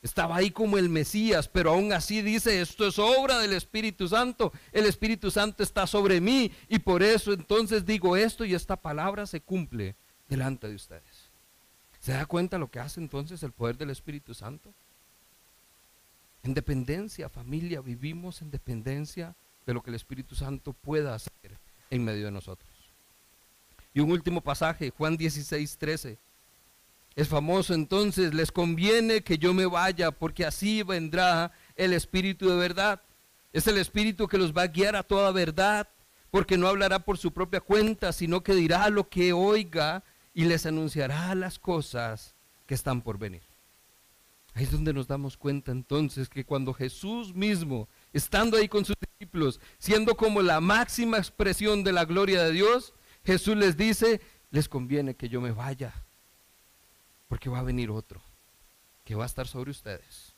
estaba 0.00 0.36
ahí 0.36 0.50
como 0.50 0.78
el 0.78 0.88
Mesías, 0.88 1.46
pero 1.46 1.72
aún 1.72 1.92
así 1.92 2.22
dice, 2.22 2.62
esto 2.62 2.86
es 2.86 2.98
obra 2.98 3.38
del 3.38 3.52
Espíritu 3.52 4.08
Santo, 4.08 4.50
el 4.72 4.86
Espíritu 4.86 5.30
Santo 5.30 5.62
está 5.62 5.86
sobre 5.86 6.22
mí 6.22 6.52
y 6.70 6.78
por 6.78 7.02
eso 7.02 7.34
entonces 7.34 7.84
digo 7.84 8.16
esto 8.16 8.46
y 8.46 8.54
esta 8.54 8.76
palabra 8.76 9.26
se 9.26 9.42
cumple 9.42 9.94
delante 10.32 10.66
de 10.66 10.74
ustedes. 10.74 11.30
¿Se 12.00 12.12
da 12.12 12.24
cuenta 12.24 12.56
lo 12.56 12.70
que 12.70 12.80
hace 12.80 13.00
entonces 13.00 13.42
el 13.42 13.52
poder 13.52 13.76
del 13.76 13.90
Espíritu 13.90 14.32
Santo? 14.32 14.72
En 16.42 16.54
dependencia, 16.54 17.28
familia, 17.28 17.82
vivimos 17.82 18.40
en 18.40 18.50
dependencia 18.50 19.34
de 19.66 19.74
lo 19.74 19.82
que 19.82 19.90
el 19.90 19.96
Espíritu 19.96 20.34
Santo 20.34 20.72
pueda 20.72 21.14
hacer 21.14 21.58
en 21.90 22.02
medio 22.02 22.24
de 22.24 22.30
nosotros. 22.30 22.70
Y 23.92 24.00
un 24.00 24.10
último 24.10 24.40
pasaje, 24.40 24.90
Juan 24.90 25.18
16, 25.18 25.76
13. 25.76 26.18
Es 27.14 27.28
famoso 27.28 27.74
entonces, 27.74 28.32
les 28.32 28.50
conviene 28.50 29.22
que 29.22 29.36
yo 29.36 29.52
me 29.52 29.66
vaya 29.66 30.10
porque 30.10 30.46
así 30.46 30.82
vendrá 30.82 31.52
el 31.76 31.92
Espíritu 31.92 32.48
de 32.48 32.56
verdad. 32.56 33.02
Es 33.52 33.66
el 33.66 33.76
Espíritu 33.76 34.26
que 34.26 34.38
los 34.38 34.56
va 34.56 34.62
a 34.62 34.68
guiar 34.68 34.96
a 34.96 35.02
toda 35.02 35.30
verdad, 35.30 35.86
porque 36.30 36.56
no 36.56 36.68
hablará 36.68 37.00
por 37.00 37.18
su 37.18 37.32
propia 37.32 37.60
cuenta, 37.60 38.14
sino 38.14 38.42
que 38.42 38.54
dirá 38.54 38.88
lo 38.88 39.10
que 39.10 39.34
oiga 39.34 40.02
y 40.34 40.44
les 40.44 40.66
anunciará 40.66 41.34
las 41.34 41.58
cosas 41.58 42.34
que 42.66 42.74
están 42.74 43.02
por 43.02 43.18
venir. 43.18 43.42
Ahí 44.54 44.64
es 44.64 44.70
donde 44.70 44.92
nos 44.92 45.06
damos 45.06 45.36
cuenta 45.36 45.72
entonces 45.72 46.28
que 46.28 46.44
cuando 46.44 46.74
Jesús 46.74 47.34
mismo, 47.34 47.88
estando 48.12 48.56
ahí 48.56 48.68
con 48.68 48.84
sus 48.84 48.96
discípulos, 49.00 49.60
siendo 49.78 50.14
como 50.14 50.42
la 50.42 50.60
máxima 50.60 51.16
expresión 51.16 51.84
de 51.84 51.92
la 51.92 52.04
gloria 52.04 52.42
de 52.42 52.52
Dios, 52.52 52.92
Jesús 53.24 53.56
les 53.56 53.76
dice, 53.76 54.20
les 54.50 54.68
conviene 54.68 55.16
que 55.16 55.28
yo 55.28 55.40
me 55.40 55.52
vaya, 55.52 55.94
porque 57.28 57.48
va 57.48 57.60
a 57.60 57.64
venir 57.64 57.90
otro 57.90 58.20
que 59.04 59.14
va 59.14 59.24
a 59.24 59.26
estar 59.26 59.46
sobre 59.48 59.70
ustedes. 59.70 60.34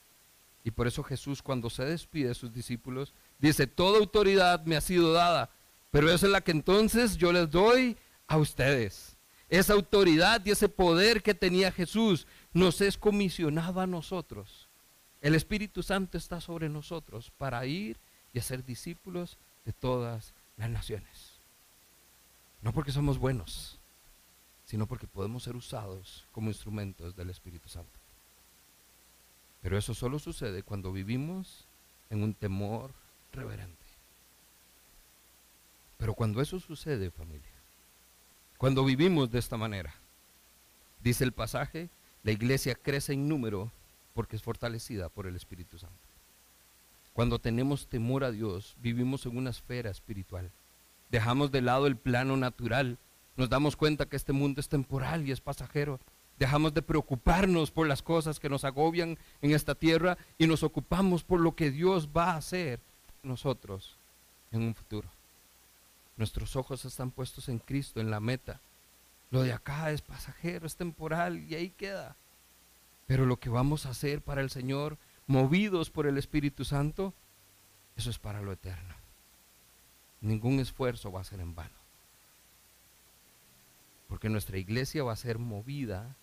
Y 0.63 0.71
por 0.71 0.87
eso 0.87 1.03
Jesús 1.03 1.43
cuando 1.43 1.69
se 1.69 1.85
despide 1.85 2.29
de 2.29 2.33
sus 2.33 2.51
discípulos, 2.51 3.13
dice, 3.37 3.67
toda 3.67 3.99
autoridad 3.99 4.65
me 4.65 4.75
ha 4.75 4.81
sido 4.81 5.13
dada, 5.13 5.51
pero 5.91 6.09
esa 6.09 6.25
es 6.25 6.31
la 6.31 6.41
que 6.41 6.51
entonces 6.51 7.17
yo 7.17 7.31
les 7.31 7.49
doy 7.51 7.97
a 8.27 8.37
ustedes. 8.37 9.14
Esa 9.49 9.73
autoridad 9.73 10.43
y 10.45 10.51
ese 10.51 10.69
poder 10.69 11.21
que 11.21 11.35
tenía 11.35 11.71
Jesús 11.71 12.25
nos 12.53 12.81
es 12.81 12.97
comisionado 12.97 13.79
a 13.79 13.87
nosotros. 13.87 14.67
El 15.21 15.35
Espíritu 15.35 15.83
Santo 15.83 16.17
está 16.17 16.41
sobre 16.41 16.69
nosotros 16.69 17.31
para 17.37 17.65
ir 17.65 17.97
y 18.33 18.39
hacer 18.39 18.65
discípulos 18.65 19.37
de 19.65 19.73
todas 19.73 20.33
las 20.57 20.69
naciones. 20.69 21.39
No 22.61 22.73
porque 22.73 22.91
somos 22.91 23.17
buenos, 23.17 23.79
sino 24.65 24.87
porque 24.87 25.07
podemos 25.07 25.43
ser 25.43 25.55
usados 25.55 26.25
como 26.31 26.49
instrumentos 26.49 27.15
del 27.15 27.29
Espíritu 27.29 27.69
Santo. 27.69 27.99
Pero 29.61 29.77
eso 29.77 29.93
solo 29.93 30.19
sucede 30.19 30.63
cuando 30.63 30.91
vivimos 30.91 31.65
en 32.09 32.23
un 32.23 32.33
temor 32.33 32.91
reverente. 33.31 33.85
Pero 35.97 36.13
cuando 36.13 36.41
eso 36.41 36.59
sucede, 36.59 37.09
familia, 37.09 37.54
cuando 38.57 38.83
vivimos 38.83 39.31
de 39.31 39.39
esta 39.39 39.57
manera, 39.57 39.93
dice 41.01 41.23
el 41.23 41.31
pasaje, 41.31 41.89
la 42.23 42.31
iglesia 42.31 42.75
crece 42.75 43.13
en 43.13 43.27
número 43.27 43.71
porque 44.13 44.35
es 44.35 44.41
fortalecida 44.41 45.09
por 45.09 45.27
el 45.27 45.35
Espíritu 45.35 45.77
Santo. 45.77 45.95
Cuando 47.13 47.39
tenemos 47.39 47.87
temor 47.87 48.23
a 48.23 48.31
Dios, 48.31 48.75
vivimos 48.81 49.25
en 49.25 49.37
una 49.37 49.51
esfera 49.51 49.89
espiritual. 49.89 50.51
Dejamos 51.09 51.51
de 51.51 51.61
lado 51.61 51.87
el 51.87 51.95
plano 51.95 52.35
natural 52.35 52.97
nos 53.37 53.49
damos 53.49 53.75
cuenta 53.75 54.05
que 54.05 54.15
este 54.15 54.33
mundo 54.33 54.61
es 54.61 54.69
temporal 54.69 55.27
y 55.27 55.31
es 55.31 55.41
pasajero. 55.41 55.99
Dejamos 56.39 56.73
de 56.73 56.81
preocuparnos 56.81 57.71
por 57.71 57.87
las 57.87 58.01
cosas 58.01 58.39
que 58.39 58.49
nos 58.49 58.63
agobian 58.63 59.17
en 59.41 59.51
esta 59.51 59.75
tierra 59.75 60.17
y 60.37 60.47
nos 60.47 60.63
ocupamos 60.63 61.23
por 61.23 61.39
lo 61.39 61.55
que 61.55 61.71
Dios 61.71 62.09
va 62.15 62.31
a 62.31 62.37
hacer 62.37 62.79
nosotros 63.23 63.97
en 64.51 64.63
un 64.63 64.75
futuro. 64.75 65.09
Nuestros 66.17 66.55
ojos 66.55 66.85
están 66.85 67.11
puestos 67.11 67.49
en 67.49 67.59
Cristo, 67.59 67.99
en 67.99 68.09
la 68.09 68.19
meta. 68.19 68.61
Lo 69.31 69.43
de 69.43 69.53
acá 69.53 69.91
es 69.91 70.01
pasajero, 70.01 70.65
es 70.65 70.75
temporal 70.75 71.37
y 71.37 71.55
ahí 71.55 71.69
queda. 71.71 72.15
Pero 73.07 73.25
lo 73.25 73.37
que 73.37 73.49
vamos 73.49 73.85
a 73.85 73.89
hacer 73.89 74.21
para 74.21 74.41
el 74.41 74.49
Señor, 74.49 74.97
movidos 75.27 75.89
por 75.89 76.07
el 76.07 76.17
Espíritu 76.17 76.63
Santo, 76.63 77.13
eso 77.97 78.09
es 78.09 78.19
para 78.19 78.41
lo 78.41 78.51
eterno. 78.51 78.95
Ningún 80.21 80.59
esfuerzo 80.59 81.11
va 81.11 81.21
a 81.21 81.25
ser 81.25 81.39
en 81.39 81.53
vano. 81.53 81.69
Porque 84.07 84.29
nuestra 84.29 84.57
iglesia 84.57 85.03
va 85.03 85.13
a 85.13 85.17
ser 85.17 85.37
movida, 85.37 86.15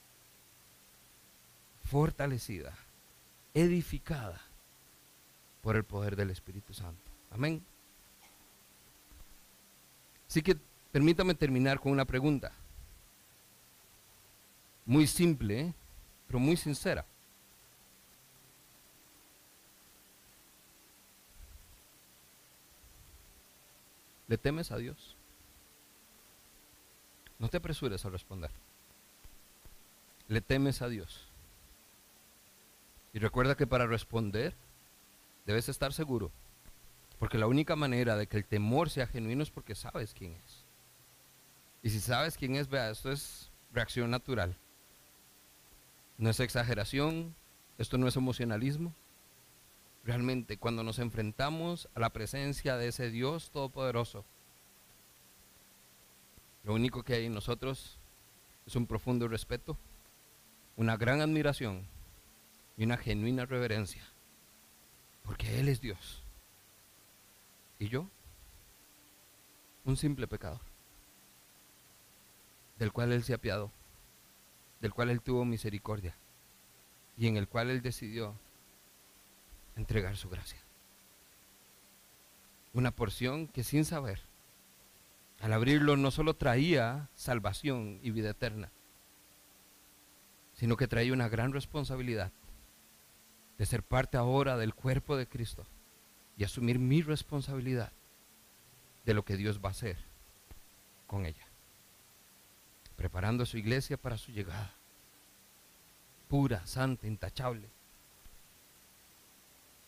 fortalecida, 1.84 2.76
edificada 3.54 4.40
por 5.62 5.76
el 5.76 5.84
poder 5.84 6.16
del 6.16 6.30
Espíritu 6.30 6.74
Santo. 6.74 7.10
Amén. 7.30 7.64
Así 10.32 10.40
que 10.40 10.56
permítame 10.92 11.34
terminar 11.34 11.78
con 11.78 11.92
una 11.92 12.06
pregunta. 12.06 12.52
Muy 14.86 15.06
simple, 15.06 15.74
pero 16.26 16.38
muy 16.38 16.56
sincera. 16.56 17.04
¿Le 24.26 24.38
temes 24.38 24.72
a 24.72 24.78
Dios? 24.78 25.16
No 27.38 27.50
te 27.50 27.58
apresures 27.58 28.02
a 28.06 28.08
responder. 28.08 28.50
Le 30.28 30.40
temes 30.40 30.80
a 30.80 30.88
Dios. 30.88 31.28
Y 33.12 33.18
recuerda 33.18 33.54
que 33.54 33.66
para 33.66 33.86
responder 33.86 34.54
debes 35.44 35.68
estar 35.68 35.92
seguro. 35.92 36.32
Porque 37.22 37.38
la 37.38 37.46
única 37.46 37.76
manera 37.76 38.16
de 38.16 38.26
que 38.26 38.36
el 38.36 38.44
temor 38.44 38.90
sea 38.90 39.06
genuino 39.06 39.44
es 39.44 39.50
porque 39.52 39.76
sabes 39.76 40.12
quién 40.12 40.32
es. 40.32 40.64
Y 41.80 41.90
si 41.90 42.00
sabes 42.00 42.36
quién 42.36 42.56
es, 42.56 42.68
vea, 42.68 42.90
esto 42.90 43.12
es 43.12 43.52
reacción 43.72 44.10
natural. 44.10 44.56
No 46.18 46.30
es 46.30 46.40
exageración, 46.40 47.36
esto 47.78 47.96
no 47.96 48.08
es 48.08 48.16
emocionalismo. 48.16 48.92
Realmente 50.02 50.56
cuando 50.56 50.82
nos 50.82 50.98
enfrentamos 50.98 51.88
a 51.94 52.00
la 52.00 52.10
presencia 52.10 52.76
de 52.76 52.88
ese 52.88 53.08
Dios 53.08 53.52
todopoderoso, 53.52 54.24
lo 56.64 56.74
único 56.74 57.04
que 57.04 57.14
hay 57.14 57.26
en 57.26 57.34
nosotros 57.34 58.00
es 58.66 58.74
un 58.74 58.88
profundo 58.88 59.28
respeto, 59.28 59.78
una 60.74 60.96
gran 60.96 61.20
admiración 61.20 61.86
y 62.76 62.82
una 62.82 62.96
genuina 62.96 63.46
reverencia, 63.46 64.02
porque 65.22 65.60
Él 65.60 65.68
es 65.68 65.80
Dios. 65.80 66.21
Y 67.82 67.88
yo, 67.88 68.08
un 69.84 69.96
simple 69.96 70.28
pecador, 70.28 70.60
del 72.78 72.92
cual 72.92 73.10
Él 73.10 73.24
se 73.24 73.34
apiadó, 73.34 73.72
del 74.80 74.94
cual 74.94 75.10
Él 75.10 75.20
tuvo 75.20 75.44
misericordia 75.44 76.14
y 77.16 77.26
en 77.26 77.36
el 77.36 77.48
cual 77.48 77.70
Él 77.70 77.82
decidió 77.82 78.36
entregar 79.74 80.16
su 80.16 80.30
gracia. 80.30 80.60
Una 82.72 82.92
porción 82.92 83.48
que 83.48 83.64
sin 83.64 83.84
saber 83.84 84.20
al 85.40 85.52
abrirlo 85.52 85.96
no 85.96 86.12
solo 86.12 86.36
traía 86.36 87.08
salvación 87.16 87.98
y 88.00 88.12
vida 88.12 88.30
eterna, 88.30 88.70
sino 90.52 90.76
que 90.76 90.86
traía 90.86 91.12
una 91.12 91.28
gran 91.28 91.52
responsabilidad 91.52 92.30
de 93.58 93.66
ser 93.66 93.82
parte 93.82 94.18
ahora 94.18 94.56
del 94.56 94.72
cuerpo 94.72 95.16
de 95.16 95.26
Cristo 95.26 95.66
y 96.36 96.44
asumir 96.44 96.78
mi 96.78 97.02
responsabilidad 97.02 97.92
de 99.04 99.14
lo 99.14 99.24
que 99.24 99.36
Dios 99.36 99.60
va 99.62 99.68
a 99.68 99.72
hacer 99.72 99.98
con 101.06 101.26
ella, 101.26 101.46
preparando 102.96 103.42
a 103.42 103.46
su 103.46 103.58
iglesia 103.58 103.96
para 103.96 104.16
su 104.16 104.32
llegada, 104.32 104.72
pura, 106.28 106.66
santa, 106.66 107.06
intachable, 107.06 107.68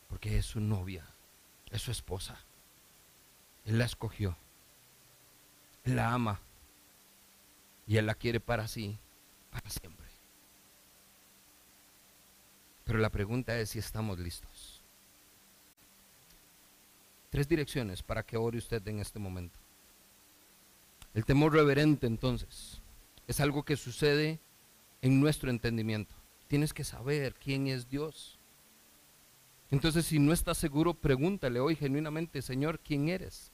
porque 0.08 0.38
es 0.38 0.46
su 0.46 0.60
novia, 0.60 1.04
es 1.70 1.82
su 1.82 1.90
esposa, 1.90 2.38
Él 3.64 3.78
la 3.78 3.84
escogió. 3.84 4.36
La 5.84 6.14
ama. 6.14 6.40
Y 7.86 7.98
Él 7.98 8.06
la 8.06 8.14
quiere 8.14 8.40
para 8.40 8.66
sí, 8.68 8.98
para 9.50 9.68
siempre. 9.68 10.06
Pero 12.84 12.98
la 12.98 13.10
pregunta 13.10 13.58
es 13.58 13.70
si 13.70 13.78
estamos 13.78 14.18
listos. 14.18 14.73
Tres 17.34 17.48
direcciones 17.48 18.00
para 18.00 18.22
que 18.22 18.36
ore 18.36 18.58
usted 18.58 18.86
en 18.86 19.00
este 19.00 19.18
momento. 19.18 19.58
El 21.14 21.24
temor 21.24 21.52
reverente 21.52 22.06
entonces. 22.06 22.80
es 23.26 23.40
algo 23.40 23.64
que 23.64 23.74
sucede 23.74 24.38
en 25.02 25.18
nuestro 25.18 25.50
entendimiento. 25.50 26.14
Tienes 26.46 26.72
que 26.72 26.84
saber 26.84 27.34
quién 27.34 27.66
es 27.66 27.88
Dios. 27.88 28.38
Entonces, 29.72 30.06
si 30.06 30.20
no 30.20 30.32
estás 30.32 30.58
seguro, 30.58 30.94
pregúntale 30.94 31.58
hoy 31.58 31.74
genuinamente, 31.74 32.40
Señor, 32.40 32.78
¿quién 32.78 33.08
eres? 33.08 33.50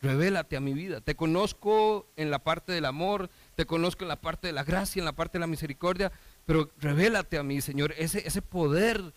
Revélate 0.00 0.56
a 0.56 0.60
mi 0.60 0.72
vida. 0.72 1.00
Te 1.00 1.16
conozco 1.16 2.06
en 2.14 2.30
la 2.30 2.38
parte 2.38 2.70
del 2.70 2.84
amor, 2.84 3.30
te 3.56 3.66
conozco 3.66 4.04
en 4.04 4.10
la 4.10 4.20
parte 4.20 4.46
de 4.46 4.52
la 4.52 4.62
gracia, 4.62 5.00
en 5.00 5.06
la 5.06 5.16
parte 5.16 5.38
de 5.38 5.40
la 5.40 5.48
misericordia, 5.48 6.12
pero 6.46 6.70
revélate 6.78 7.36
a 7.36 7.42
mí, 7.42 7.60
Señor, 7.60 7.94
ese, 7.98 8.24
ese 8.24 8.42
poder 8.42 9.12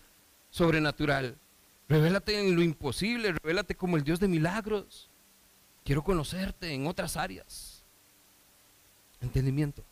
sobrenatural. 0.50 1.38
Revélate 1.90 2.40
en 2.40 2.56
lo 2.56 2.62
imposible, 2.62 3.32
revélate 3.32 3.76
como 3.76 3.96
el 3.96 4.04
Dios 4.04 4.20
de 4.20 4.28
milagros. 4.28 5.10
Quiero 5.86 6.04
conocerte 6.04 6.74
en 6.74 6.86
otras 6.86 7.16
áreas. 7.16 7.84
Entendimiento. 9.22 9.84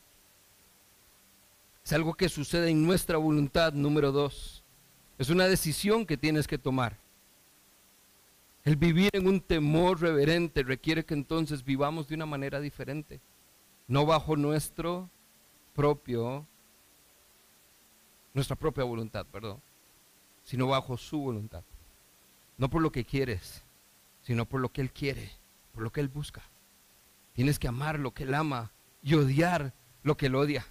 Es 1.86 1.93
algo 1.93 2.16
que 2.16 2.28
sucede 2.28 2.70
en 2.70 2.86
nuestra 2.86 3.18
voluntad, 3.18 3.72
número 3.72 4.12
dos. 4.12 4.64
Es 5.18 5.30
una 5.30 5.46
decisión 5.46 6.06
que 6.06 6.18
tienes 6.18 6.48
que 6.48 6.58
tomar. 6.58 6.98
El 8.66 8.76
vivir 8.76 9.12
en 9.14 9.28
un 9.28 9.39
temor 9.39 10.02
reverente 10.02 10.64
requiere 10.64 11.06
que 11.06 11.14
entonces 11.14 11.64
vivamos 11.64 12.08
de 12.08 12.16
una 12.16 12.26
manera 12.26 12.60
diferente, 12.60 13.22
no 13.88 14.08
bajo 14.08 14.36
nuestro 14.36 15.08
propio, 15.76 16.48
nuestra 18.34 18.56
propia 18.56 18.84
voluntad, 18.84 19.26
perdón, 19.28 19.62
sino 20.43 20.68
bajo 20.68 20.98
su 20.98 21.20
voluntad. 21.20 21.64
No 22.58 22.70
por 22.70 22.82
lo 22.82 22.91
que 22.91 23.06
quieres, 23.06 23.64
sino 24.24 24.45
por 24.45 24.62
lo 24.62 24.72
que 24.72 24.82
Él 24.82 24.91
quiere, 24.91 25.32
por 25.74 25.84
lo 25.84 25.91
que 25.91 26.01
Él 26.01 26.08
busca. 26.08 26.41
Tienes 27.34 27.60
que 27.60 27.68
amar 27.68 27.99
lo 27.99 28.14
que 28.14 28.24
Él 28.24 28.34
ama 28.34 28.72
y 29.03 29.14
odiar 29.16 29.74
lo 30.03 30.16
que 30.18 30.28
Él 30.28 30.36
odia. 30.36 30.66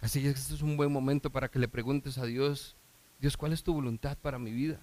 Así 0.00 0.22
que 0.22 0.30
este 0.30 0.54
es 0.54 0.62
un 0.62 0.76
buen 0.76 0.92
momento 0.92 1.30
para 1.30 1.48
que 1.48 1.58
le 1.58 1.68
preguntes 1.68 2.18
a 2.18 2.24
Dios, 2.24 2.76
Dios, 3.18 3.36
¿cuál 3.36 3.52
es 3.52 3.62
tu 3.62 3.74
voluntad 3.74 4.16
para 4.16 4.38
mi 4.38 4.52
vida? 4.52 4.80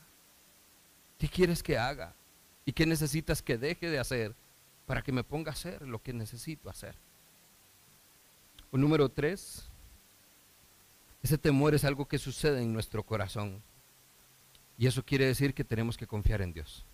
¿Qué 1.17 1.29
quieres 1.29 1.63
que 1.63 1.77
haga? 1.77 2.13
¿Y 2.65 2.73
qué 2.73 2.85
necesitas 2.85 3.41
que 3.41 3.57
deje 3.57 3.89
de 3.89 3.99
hacer 3.99 4.35
para 4.85 5.01
que 5.01 5.11
me 5.11 5.23
ponga 5.23 5.51
a 5.51 5.53
hacer 5.53 5.81
lo 5.83 6.01
que 6.01 6.13
necesito 6.13 6.69
hacer? 6.69 6.95
O 8.71 8.77
número 8.77 9.07
tres, 9.07 9.69
ese 11.23 11.37
temor 11.37 11.73
es 11.73 11.85
algo 11.85 12.07
que 12.07 12.17
sucede 12.17 12.61
en 12.61 12.73
nuestro 12.73 13.03
corazón. 13.03 13.63
Y 14.77 14.87
eso 14.87 15.03
quiere 15.03 15.25
decir 15.25 15.53
que 15.53 15.63
tenemos 15.63 15.97
que 15.97 16.07
confiar 16.07 16.41
en 16.41 16.53
Dios. 16.53 16.85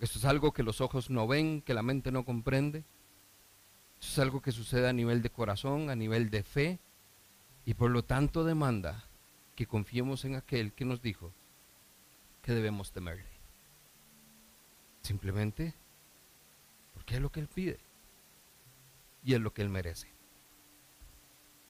Esto 0.00 0.18
es 0.18 0.24
algo 0.24 0.52
que 0.52 0.62
los 0.62 0.80
ojos 0.80 1.10
no 1.10 1.26
ven, 1.26 1.62
que 1.62 1.74
la 1.74 1.82
mente 1.82 2.10
no 2.10 2.24
comprende. 2.24 2.84
Eso 4.00 4.12
es 4.12 4.18
algo 4.18 4.40
que 4.40 4.50
sucede 4.52 4.88
a 4.88 4.92
nivel 4.92 5.22
de 5.22 5.30
corazón, 5.30 5.90
a 5.90 5.94
nivel 5.94 6.30
de 6.30 6.42
fe, 6.42 6.78
y 7.66 7.74
por 7.74 7.90
lo 7.90 8.02
tanto 8.02 8.44
demanda 8.44 9.04
que 9.54 9.66
confiemos 9.66 10.24
en 10.24 10.36
aquel 10.36 10.72
que 10.72 10.86
nos 10.86 11.02
dijo, 11.02 11.32
que 12.42 12.52
debemos 12.52 12.92
temerle? 12.92 13.28
Simplemente 15.02 15.74
porque 16.94 17.16
es 17.16 17.20
lo 17.20 17.30
que 17.30 17.40
Él 17.40 17.48
pide 17.48 17.78
y 19.22 19.34
es 19.34 19.40
lo 19.40 19.52
que 19.52 19.62
Él 19.62 19.68
merece. 19.68 20.08